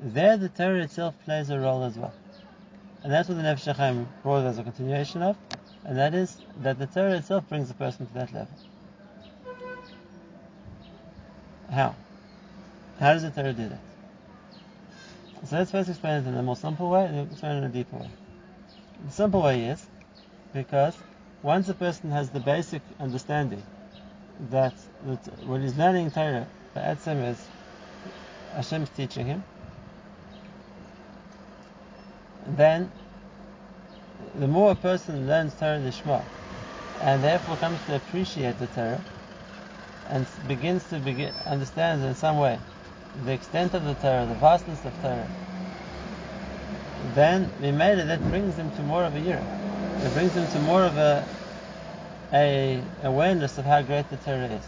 there 0.00 0.38
the 0.38 0.48
Torah 0.48 0.84
itself 0.84 1.14
plays 1.26 1.50
a 1.50 1.60
role 1.60 1.84
as 1.84 1.98
well. 1.98 2.14
And 3.02 3.12
that's 3.12 3.28
what 3.28 3.36
the 3.36 3.42
Nefesh 3.42 3.74
HaChaim 3.74 4.06
brought 4.22 4.46
as 4.46 4.56
a 4.56 4.62
continuation 4.62 5.20
of, 5.20 5.36
and 5.84 5.98
that 5.98 6.14
is 6.14 6.38
that 6.62 6.78
the 6.78 6.86
Torah 6.86 7.16
itself 7.16 7.46
brings 7.50 7.68
the 7.68 7.74
person 7.74 8.06
to 8.06 8.14
that 8.14 8.32
level. 8.32 8.56
How? 11.70 11.94
How 12.98 13.12
does 13.12 13.22
the 13.22 13.30
Torah 13.32 13.52
do 13.52 13.68
that? 13.68 13.82
So 15.44 15.58
let's 15.58 15.72
first 15.72 15.90
explain 15.90 16.22
it 16.22 16.26
in 16.26 16.34
a 16.34 16.42
more 16.42 16.56
simple 16.56 16.88
way 16.88 17.04
and 17.04 17.18
then 17.18 17.28
explain 17.30 17.56
it 17.56 17.58
in 17.58 17.64
a 17.64 17.68
deeper 17.68 17.96
way. 17.96 18.08
The 19.04 19.12
simple 19.12 19.42
way 19.42 19.66
is 19.66 19.84
because 20.54 20.96
once 21.42 21.68
a 21.68 21.74
person 21.74 22.10
has 22.12 22.30
the 22.30 22.40
basic 22.40 22.80
understanding 22.98 23.62
that, 24.50 24.74
that 25.06 25.44
what 25.46 25.60
he's 25.60 25.76
learning 25.76 26.10
Torah, 26.10 26.46
the 26.74 26.80
Etzem 26.80 27.28
is 27.28 27.48
Hashem's 28.54 28.90
teaching 28.90 29.26
him, 29.26 29.44
then 32.46 32.90
the 34.34 34.46
more 34.48 34.72
a 34.72 34.74
person 34.74 35.26
learns 35.26 35.54
Torah 35.54 35.78
Lishma 35.78 36.24
and 37.00 37.22
therefore 37.22 37.56
comes 37.56 37.80
to 37.86 37.96
appreciate 37.96 38.58
the 38.58 38.66
Torah, 38.68 39.02
and 40.08 40.26
begins 40.46 40.84
to 40.88 40.98
begin, 41.00 41.32
understand 41.46 42.02
in 42.04 42.14
some 42.14 42.38
way 42.38 42.58
the 43.24 43.32
extent 43.32 43.74
of 43.74 43.84
the 43.84 43.94
Torah, 43.94 44.26
the 44.26 44.34
vastness 44.34 44.84
of 44.84 45.00
Torah, 45.00 45.28
then 47.14 47.52
we 47.60 47.72
made 47.72 47.98
it 47.98 48.06
that 48.06 48.22
brings 48.30 48.56
him 48.56 48.70
to 48.72 48.82
more 48.82 49.04
of 49.04 49.14
a 49.14 49.20
year. 49.20 49.42
It 50.02 50.12
brings 50.14 50.34
him 50.34 50.46
to 50.48 50.58
more 50.60 50.84
of 50.84 50.96
a, 50.96 51.26
a 52.34 52.82
awareness 53.04 53.58
of 53.58 53.64
how 53.64 53.80
great 53.82 54.10
the 54.10 54.16
Torah 54.16 54.48
is. 54.48 54.64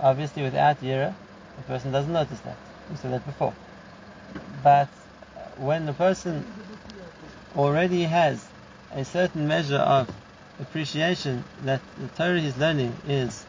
Obviously, 0.00 0.42
without 0.42 0.80
Yira, 0.80 1.14
a 1.58 1.62
person 1.62 1.92
doesn't 1.92 2.12
notice 2.12 2.40
that. 2.40 2.56
We 2.90 2.96
said 2.96 3.12
that 3.12 3.24
before. 3.24 3.54
But 4.62 4.88
when 5.56 5.86
the 5.86 5.92
person 5.92 6.44
already 7.56 8.02
has 8.02 8.44
a 8.92 9.04
certain 9.04 9.46
measure 9.46 9.76
of 9.76 10.08
appreciation 10.60 11.44
that 11.62 11.80
the 11.96 12.08
Torah 12.08 12.40
he's 12.40 12.56
learning 12.56 12.92
is 13.06 13.46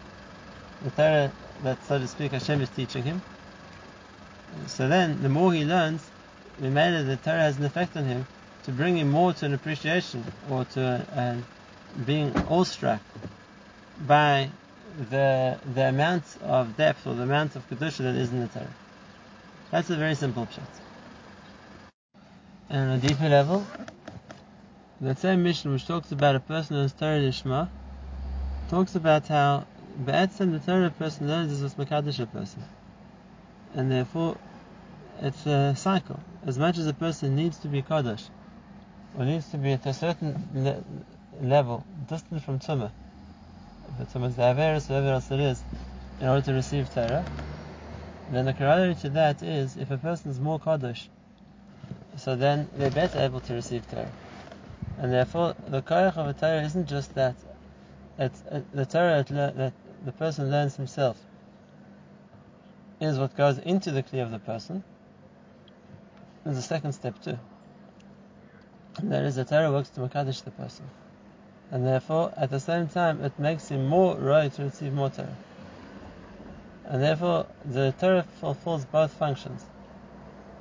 the 0.83 0.91
Torah 0.91 1.31
that, 1.63 1.83
so 1.85 1.97
to 1.99 2.07
speak, 2.07 2.31
Hashem 2.31 2.61
is 2.61 2.69
teaching 2.69 3.03
him. 3.03 3.21
So 4.67 4.87
then, 4.87 5.21
the 5.23 5.29
more 5.29 5.51
he 5.53 5.65
learns, 5.65 6.07
the 6.59 6.69
matter 6.69 7.03
the 7.03 7.17
Torah 7.17 7.39
has 7.39 7.57
an 7.57 7.65
effect 7.65 7.97
on 7.97 8.05
him 8.05 8.27
to 8.63 8.71
bring 8.71 8.97
him 8.97 9.09
more 9.09 9.33
to 9.33 9.45
an 9.45 9.53
appreciation 9.53 10.23
or 10.49 10.65
to 10.65 10.81
a, 10.81 11.19
a 11.19 11.43
being 12.05 12.35
awestruck 12.49 13.01
by 14.07 14.49
the 15.09 15.57
the 15.73 15.89
amount 15.89 16.23
of 16.41 16.75
depth 16.77 17.05
or 17.07 17.13
the 17.15 17.23
amount 17.23 17.55
of 17.55 17.69
kedusha 17.69 17.99
that 17.99 18.15
is 18.15 18.31
in 18.31 18.41
the 18.41 18.47
Torah. 18.47 18.73
That's 19.71 19.89
a 19.89 19.95
very 19.95 20.15
simple 20.15 20.45
pshat. 20.45 20.67
And 22.69 22.91
on 22.91 22.97
a 22.97 22.99
deeper 22.99 23.29
level, 23.29 23.65
that 25.01 25.17
same 25.19 25.43
mission 25.43 25.71
which 25.71 25.87
talks 25.87 26.11
about 26.11 26.35
a 26.35 26.39
person 26.39 26.75
who 26.75 26.83
is 26.83 26.93
Torah 26.93 27.19
Lishma 27.19 27.69
talks 28.69 28.95
about 28.95 29.27
how 29.27 29.65
Ba'atzim, 30.03 30.51
the 30.51 30.59
Torah 30.59 30.91
person 30.91 31.27
learns 31.27 31.51
is 31.51 31.63
a 31.63 31.69
Makadosh 31.75 32.31
person. 32.31 32.63
And 33.73 33.91
therefore, 33.91 34.37
it's 35.21 35.45
a 35.45 35.75
cycle. 35.75 36.19
As 36.45 36.57
much 36.57 36.77
as 36.77 36.87
a 36.87 36.93
person 36.93 37.35
needs 37.35 37.57
to 37.59 37.67
be 37.67 37.81
Kaddish, 37.81 38.23
or 39.17 39.25
needs 39.25 39.49
to 39.49 39.57
be 39.57 39.71
at 39.71 39.85
a 39.85 39.93
certain 39.93 41.05
level, 41.41 41.85
distant 42.07 42.43
from 42.43 42.59
Tumah, 42.59 42.91
if 43.93 44.01
it's 44.01 44.13
Tumah 44.13 44.31
Zaveris, 44.31 44.89
whatever 44.89 45.13
else 45.13 45.31
it 45.31 45.39
is, 45.39 45.63
in 46.19 46.27
order 46.27 46.41
to 46.41 46.53
receive 46.53 46.93
Torah, 46.93 47.25
then 48.29 48.45
the 48.45 48.53
corollary 48.53 48.95
to 48.95 49.09
that 49.09 49.41
is 49.41 49.77
if 49.77 49.89
a 49.91 49.97
person 49.97 50.31
is 50.31 50.39
more 50.39 50.59
Kaddish, 50.59 51.09
so 52.17 52.35
then 52.35 52.69
they're 52.77 52.91
better 52.91 53.19
able 53.19 53.39
to 53.41 53.53
receive 53.53 53.89
Torah. 53.89 54.11
And 54.99 55.11
therefore, 55.11 55.55
the 55.67 55.81
Koyach 55.81 56.17
of 56.17 56.27
a 56.27 56.33
Torah 56.33 56.61
isn't 56.61 56.87
just 56.87 57.15
that 57.15 57.35
it's, 58.17 58.43
uh, 58.51 58.61
the 58.73 58.85
Torah 58.85 59.23
that 59.23 59.73
the 60.05 60.11
person 60.11 60.51
learns 60.51 60.75
himself 60.75 61.17
is 62.99 63.17
what 63.17 63.35
goes 63.35 63.57
into 63.59 63.91
the 63.91 64.03
kli 64.03 64.21
of 64.21 64.31
the 64.31 64.39
person. 64.39 64.83
There's 66.43 66.57
a 66.57 66.61
second 66.61 66.91
step 66.91 67.21
too. 67.21 67.39
And 68.97 69.11
that 69.11 69.23
is 69.23 69.35
the 69.35 69.45
Torah 69.45 69.71
works 69.71 69.89
to 69.91 70.01
Makadish 70.01 70.43
the 70.43 70.51
person. 70.51 70.89
And 71.71 71.85
therefore, 71.85 72.33
at 72.35 72.49
the 72.49 72.59
same 72.59 72.87
time, 72.87 73.23
it 73.23 73.37
makes 73.37 73.69
him 73.69 73.85
more 73.87 74.15
right 74.15 74.51
to 74.53 74.63
receive 74.63 74.93
more 74.93 75.09
Torah. 75.09 75.37
And 76.85 77.03
therefore, 77.03 77.45
the 77.63 77.93
Torah 77.99 78.23
fulfills 78.39 78.85
both 78.85 79.13
functions. 79.13 79.65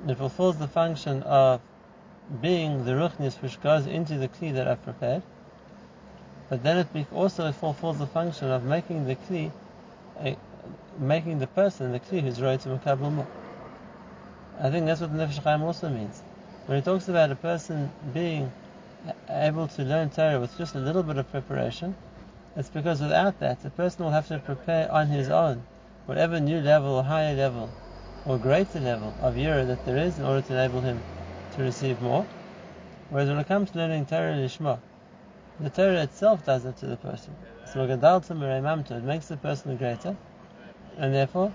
It 0.07 0.15
fulfills 0.15 0.57
the 0.57 0.67
function 0.67 1.23
of 1.23 1.61
being 2.41 2.85
the 2.85 2.91
ruchnis 2.91 3.41
which 3.41 3.59
goes 3.61 3.87
into 3.87 4.17
the 4.17 4.27
kli 4.27 4.53
that 4.53 4.67
I've 4.67 4.83
prepared, 4.83 5.23
but 6.47 6.61
then 6.63 6.77
it 6.77 7.07
also 7.11 7.51
fulfills 7.51 7.97
the 7.97 8.07
function 8.07 8.51
of 8.51 8.63
making 8.63 9.07
the 9.07 9.15
kli, 9.15 9.51
making 10.99 11.39
the 11.39 11.47
person 11.47 11.91
the 11.91 11.99
kli 11.99 12.21
who's 12.21 12.39
ready 12.39 12.61
to 12.63 12.69
makabel 12.69 13.11
more. 13.11 13.27
I 14.59 14.69
think 14.69 14.85
that's 14.85 15.01
what 15.01 15.11
the 15.11 15.25
Nefesh 15.25 15.41
Chaim 15.41 15.63
also 15.63 15.89
means. 15.89 16.21
When 16.67 16.77
he 16.77 16.83
talks 16.83 17.07
about 17.07 17.31
a 17.31 17.35
person 17.35 17.91
being 18.13 18.51
able 19.29 19.67
to 19.67 19.83
learn 19.83 20.09
Torah 20.09 20.39
with 20.39 20.57
just 20.57 20.75
a 20.75 20.79
little 20.79 21.03
bit 21.03 21.17
of 21.17 21.29
preparation, 21.29 21.95
it's 22.55 22.69
because 22.69 23.01
without 23.01 23.39
that, 23.39 23.61
the 23.61 23.69
person 23.69 24.03
will 24.03 24.11
have 24.11 24.27
to 24.27 24.39
prepare 24.39 24.91
on 24.91 25.07
his 25.07 25.29
own 25.29 25.63
whatever 26.05 26.39
new 26.39 26.59
level 26.59 26.91
or 26.95 27.03
higher 27.03 27.35
level 27.35 27.69
or 28.25 28.37
greater 28.37 28.79
level 28.79 29.13
of 29.21 29.35
Yira 29.35 29.65
that 29.67 29.85
there 29.85 29.97
is 29.97 30.19
in 30.19 30.25
order 30.25 30.41
to 30.41 30.53
enable 30.53 30.81
him 30.81 31.03
to 31.51 31.61
receive 31.61 32.01
more. 32.01 32.27
Whereas 33.09 33.29
when 33.29 33.37
it 33.37 33.47
comes 33.47 33.71
to 33.71 33.77
learning 33.77 34.05
Torah 34.05 34.35
Lishma, 34.35 34.79
the 35.59 35.69
Torah 35.69 36.03
itself 36.03 36.45
does 36.45 36.65
it 36.65 36.77
to 36.77 36.85
the 36.85 36.97
person. 36.97 37.35
So 37.65 37.83
it 37.83 39.03
makes 39.03 39.27
the 39.27 39.37
person 39.37 39.77
greater, 39.77 40.17
and 40.97 41.13
therefore, 41.13 41.53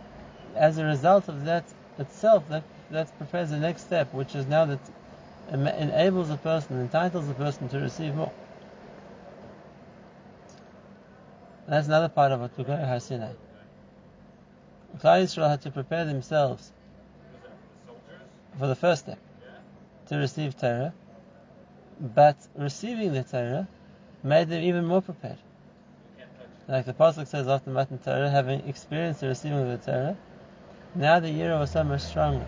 as 0.54 0.78
a 0.78 0.84
result 0.84 1.28
of 1.28 1.44
that 1.44 1.64
itself, 1.98 2.48
that, 2.48 2.62
that 2.90 3.16
prepares 3.18 3.50
the 3.50 3.58
next 3.58 3.82
step, 3.82 4.12
which 4.14 4.34
is 4.34 4.46
now 4.46 4.64
that 4.64 4.78
enables 5.50 6.30
a 6.30 6.36
person, 6.36 6.80
entitles 6.80 7.28
a 7.28 7.34
person 7.34 7.68
to 7.68 7.78
receive 7.78 8.14
more. 8.14 8.32
That's 11.66 11.86
another 11.86 12.08
part 12.08 12.32
of 12.32 12.40
what 12.40 12.56
to 12.56 13.00
Sinai. 13.00 13.32
Klal 14.98 15.22
Yisrael 15.22 15.48
had 15.48 15.62
to 15.62 15.70
prepare 15.70 16.04
themselves 16.04 16.72
for 18.58 18.66
the 18.66 18.76
first 18.76 19.04
step, 19.04 19.18
to 20.08 20.16
receive 20.16 20.56
Torah, 20.56 20.92
but 22.00 22.36
receiving 22.54 23.12
the 23.12 23.24
Torah 23.24 23.66
made 24.22 24.48
them 24.48 24.62
even 24.62 24.84
more 24.84 25.02
prepared. 25.02 25.38
Like 26.68 26.86
the 26.86 26.94
Pasuk 26.94 27.26
says 27.26 27.48
after 27.48 27.70
Matan 27.70 27.98
Torah, 27.98 28.30
having 28.30 28.60
experienced 28.68 29.20
the 29.20 29.28
receiving 29.28 29.58
of 29.58 29.68
the 29.68 29.92
Torah, 29.92 30.16
now 30.94 31.18
the 31.18 31.28
Yira 31.28 31.58
was 31.58 31.72
so 31.72 31.82
much 31.82 32.02
stronger. 32.02 32.46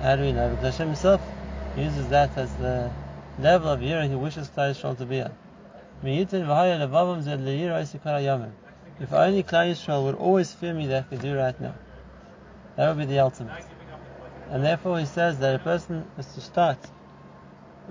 How 0.00 0.16
do 0.16 0.22
we 0.22 0.32
know? 0.32 0.50
Because 0.50 0.74
Hashem 0.74 0.88
himself 0.88 1.22
uses 1.76 2.08
that 2.08 2.36
as 2.36 2.54
the 2.56 2.90
level 3.38 3.68
of 3.68 3.80
Yira 3.80 4.08
he 4.08 4.14
wishes 4.14 4.48
Klal 4.48 4.70
Yisrael 4.70 4.96
to 4.96 5.04
be 5.04 5.20
on. 5.20 5.32
If 8.98 9.12
only 9.12 9.42
Klal 9.42 9.70
Yisrael 9.70 10.04
would 10.04 10.14
always 10.14 10.52
fear 10.52 10.72
me 10.72 10.86
that 10.86 11.10
could 11.10 11.20
do 11.20 11.36
right 11.36 11.60
now. 11.60 11.74
That 12.76 12.88
would 12.88 13.06
be 13.06 13.12
the 13.12 13.20
ultimate. 13.20 13.64
And 14.50 14.64
therefore 14.64 14.98
he 15.00 15.06
says 15.06 15.38
that 15.40 15.54
a 15.54 15.58
person 15.58 16.06
is 16.18 16.26
to 16.34 16.40
start 16.40 16.78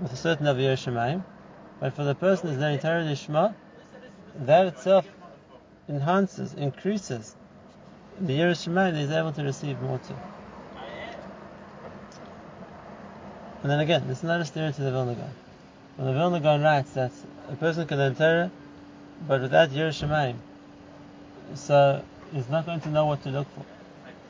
with 0.00 0.12
a 0.12 0.16
certain 0.16 0.46
level 0.46 0.64
of 0.64 0.78
Yiras 0.78 0.86
Shamayim, 0.86 1.22
but 1.80 1.94
for 1.94 2.04
the 2.04 2.14
person 2.14 2.48
who's 2.48 2.58
learning 2.58 2.80
Torah 2.80 3.04
Lishma, 3.04 3.54
that 4.40 4.66
itself 4.66 5.06
enhances, 5.88 6.54
increases 6.54 7.36
the 8.20 8.38
Yiras 8.38 8.66
Shamayim 8.66 8.92
that 8.92 9.00
he's 9.00 9.10
able 9.10 9.32
to 9.32 9.42
receive 9.42 9.80
more 9.80 9.98
to. 9.98 10.14
And 13.62 13.70
then 13.70 13.80
again, 13.80 14.06
this 14.06 14.18
is 14.18 14.24
not 14.24 14.40
a 14.40 14.44
steer 14.44 14.70
to 14.70 14.80
the 14.80 14.90
Vilna 14.90 15.14
Gaon. 15.14 15.30
When 15.96 16.06
the 16.08 16.12
Vilna 16.12 16.40
Gaon 16.40 16.62
writes 16.62 16.92
that 16.92 17.12
a 17.48 17.56
person 17.56 17.86
can 17.86 18.14
Torah, 18.14 18.50
but 19.26 19.40
without 19.40 19.70
Yiras 19.70 20.02
Shamayim, 20.02 20.36
so 21.54 21.74
uh, 21.74 22.02
he's 22.32 22.48
not 22.48 22.66
going 22.66 22.80
to 22.80 22.90
know 22.90 23.06
what 23.06 23.22
to 23.22 23.30
look 23.30 23.46
for. 23.54 23.64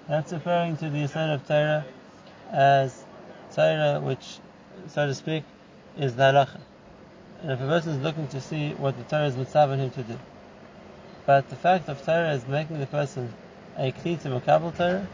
That's 0.08 0.32
referring 0.32 0.76
to 0.78 0.90
the 0.90 1.02
aside 1.02 1.30
of 1.30 1.46
Torah 1.46 1.84
as 2.52 3.04
Torah, 3.54 4.00
which, 4.00 4.38
so 4.88 5.06
to 5.06 5.14
speak, 5.14 5.44
is 5.98 6.14
the 6.14 6.22
halacha. 6.22 6.60
And 7.42 7.52
if 7.52 7.60
a 7.60 7.66
person 7.66 7.92
is 7.92 8.02
looking 8.02 8.28
to 8.28 8.40
see 8.40 8.70
what 8.74 8.96
the 8.96 9.04
Torah 9.04 9.26
is 9.26 9.36
mitzvah 9.36 9.76
him 9.76 9.90
to 9.90 10.02
do, 10.02 10.18
but 11.24 11.48
the 11.50 11.56
fact 11.56 11.88
of 11.88 12.04
Torah 12.04 12.32
is 12.32 12.46
making 12.46 12.78
the 12.78 12.86
person 12.86 13.32
a 13.76 13.92
kli 13.92 14.20
to 14.22 14.28
makabel 14.28 14.76
Torah, 14.76 15.06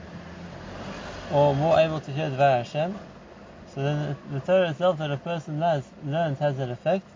or 1.33 1.55
more 1.55 1.79
able 1.79 2.01
to 2.01 2.11
hear 2.12 2.29
the 2.29 2.37
Hashem, 2.37 2.94
so 3.74 3.82
then 3.82 4.16
the, 4.30 4.40
Torah 4.40 4.70
itself 4.70 4.98
that 4.98 5.11
a 5.11 5.16
person 5.16 5.61
learns, 5.61 5.85
learns 6.04 6.38
has 6.38 6.56
that 6.56 6.68
effect, 6.68 7.06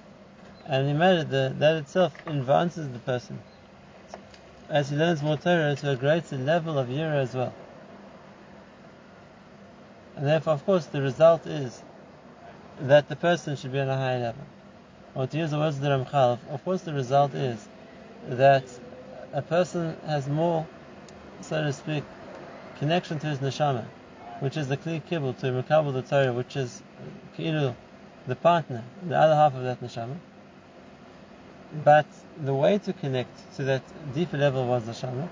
and 0.66 0.88
imagine 0.88 1.59
that 1.59 1.77
itself 1.77 2.14
advances 2.27 2.88
the 2.88 2.99
person 3.01 3.38
as 4.69 4.90
he 4.90 4.97
learns 4.97 5.23
more 5.23 5.37
Torah 5.37 5.77
to 5.77 5.90
a 5.92 5.97
greater 5.97 6.37
level 6.37 6.79
of 6.79 6.88
Yira 6.88 7.23
as 7.23 7.35
well. 7.35 7.55
And 10.16 10.27
therefore, 10.27 10.55
of 10.55 10.64
course, 10.64 10.87
the 10.87 11.03
result 11.03 11.47
is 11.47 11.83
that 12.81 13.09
the 13.09 13.16
person 13.16 13.57
should 13.57 13.73
be 13.73 13.81
on 13.81 13.88
a 13.88 13.97
higher 13.97 14.19
level. 14.19 14.45
Or 15.14 15.27
to 15.27 15.38
use 15.38 15.51
the 15.51 15.59
words 15.59 15.77
of 15.77 15.83
the 15.83 15.88
Ramchal, 15.90 16.38
of 16.51 16.64
course, 16.64 16.83
the 16.83 16.92
result 16.92 17.35
is 17.35 17.69
that 18.29 18.64
a 19.33 19.42
person 19.42 19.97
has 20.07 20.27
more, 20.27 20.66
so 21.42 21.62
to 21.62 21.73
speak, 21.73 22.03
connection 22.79 23.19
to 23.21 23.27
his 23.27 23.38
neshama, 23.38 23.85
which 24.40 24.57
is 24.57 24.68
the 24.68 24.77
kli 24.77 25.03
kibbul 25.03 25.38
to 25.40 25.46
Makabal 25.46 25.92
the 25.92 26.03
Torah, 26.03 26.33
which 26.33 26.57
is 26.57 26.83
ki'ilu, 27.37 27.75
the 28.27 28.37
partner, 28.37 28.85
the 29.07 29.16
other 29.16 29.35
half 29.35 29.55
of 29.55 29.62
that 29.62 29.81
neshama. 29.81 30.16
But 31.85 32.07
the 32.42 32.55
way 32.55 32.79
to 32.79 32.92
connect 32.92 33.57
to 33.57 33.64
that 33.64 33.83
deeper 34.14 34.38
level 34.38 34.66
was 34.66 34.85
the 34.85 34.94
Shama. 34.94 35.29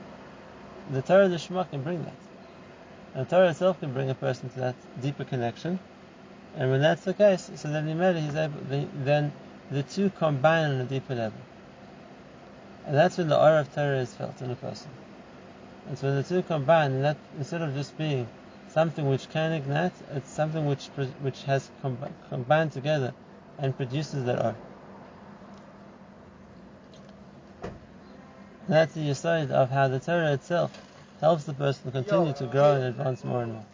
The 0.90 1.02
Torah 1.02 1.28
the 1.28 1.38
Shema 1.38 1.64
can 1.64 1.82
bring 1.82 2.02
that. 2.04 2.14
And 3.14 3.26
the 3.26 3.30
Torah 3.30 3.50
itself 3.50 3.80
can 3.80 3.92
bring 3.92 4.10
a 4.10 4.14
person 4.14 4.50
to 4.50 4.60
that 4.60 4.74
deeper 5.00 5.24
connection. 5.24 5.78
And 6.56 6.70
when 6.70 6.80
that's 6.80 7.04
the 7.04 7.14
case, 7.14 7.50
so 7.54 7.68
then 7.68 7.86
he's 7.86 8.34
able, 8.34 8.60
then 8.68 9.32
the 9.70 9.82
two 9.82 10.10
combine 10.10 10.70
on 10.70 10.80
a 10.80 10.84
deeper 10.84 11.14
level. 11.14 11.38
And 12.86 12.96
that's 12.96 13.16
when 13.16 13.28
the 13.28 13.40
aura 13.40 13.60
of 13.60 13.74
Torah 13.74 13.98
is 13.98 14.12
felt 14.12 14.40
in 14.42 14.50
a 14.50 14.56
person. 14.56 14.90
And 15.88 15.98
so 15.98 16.08
when 16.08 16.16
the 16.16 16.22
two 16.22 16.42
combine, 16.42 16.92
and 16.92 17.04
that 17.04 17.16
instead 17.38 17.62
of 17.62 17.74
just 17.74 17.96
being 17.96 18.26
something 18.74 19.08
which 19.08 19.30
can 19.30 19.52
ignite, 19.52 19.92
it's 20.10 20.28
something 20.28 20.66
which 20.66 20.86
which 21.20 21.44
has 21.44 21.70
combined 22.28 22.72
together 22.72 23.14
and 23.56 23.76
produces 23.76 24.24
that 24.24 24.40
aura. 24.40 24.56
That's 28.66 28.94
the 28.94 29.10
aside 29.10 29.52
of 29.52 29.70
how 29.70 29.86
the 29.86 30.00
Torah 30.00 30.32
itself 30.32 30.72
helps 31.20 31.44
the 31.44 31.54
person 31.54 31.92
continue 31.92 32.32
to 32.32 32.46
grow 32.46 32.72
and 32.74 32.84
advance 32.84 33.22
more 33.22 33.44
and 33.44 33.52
more. 33.52 33.73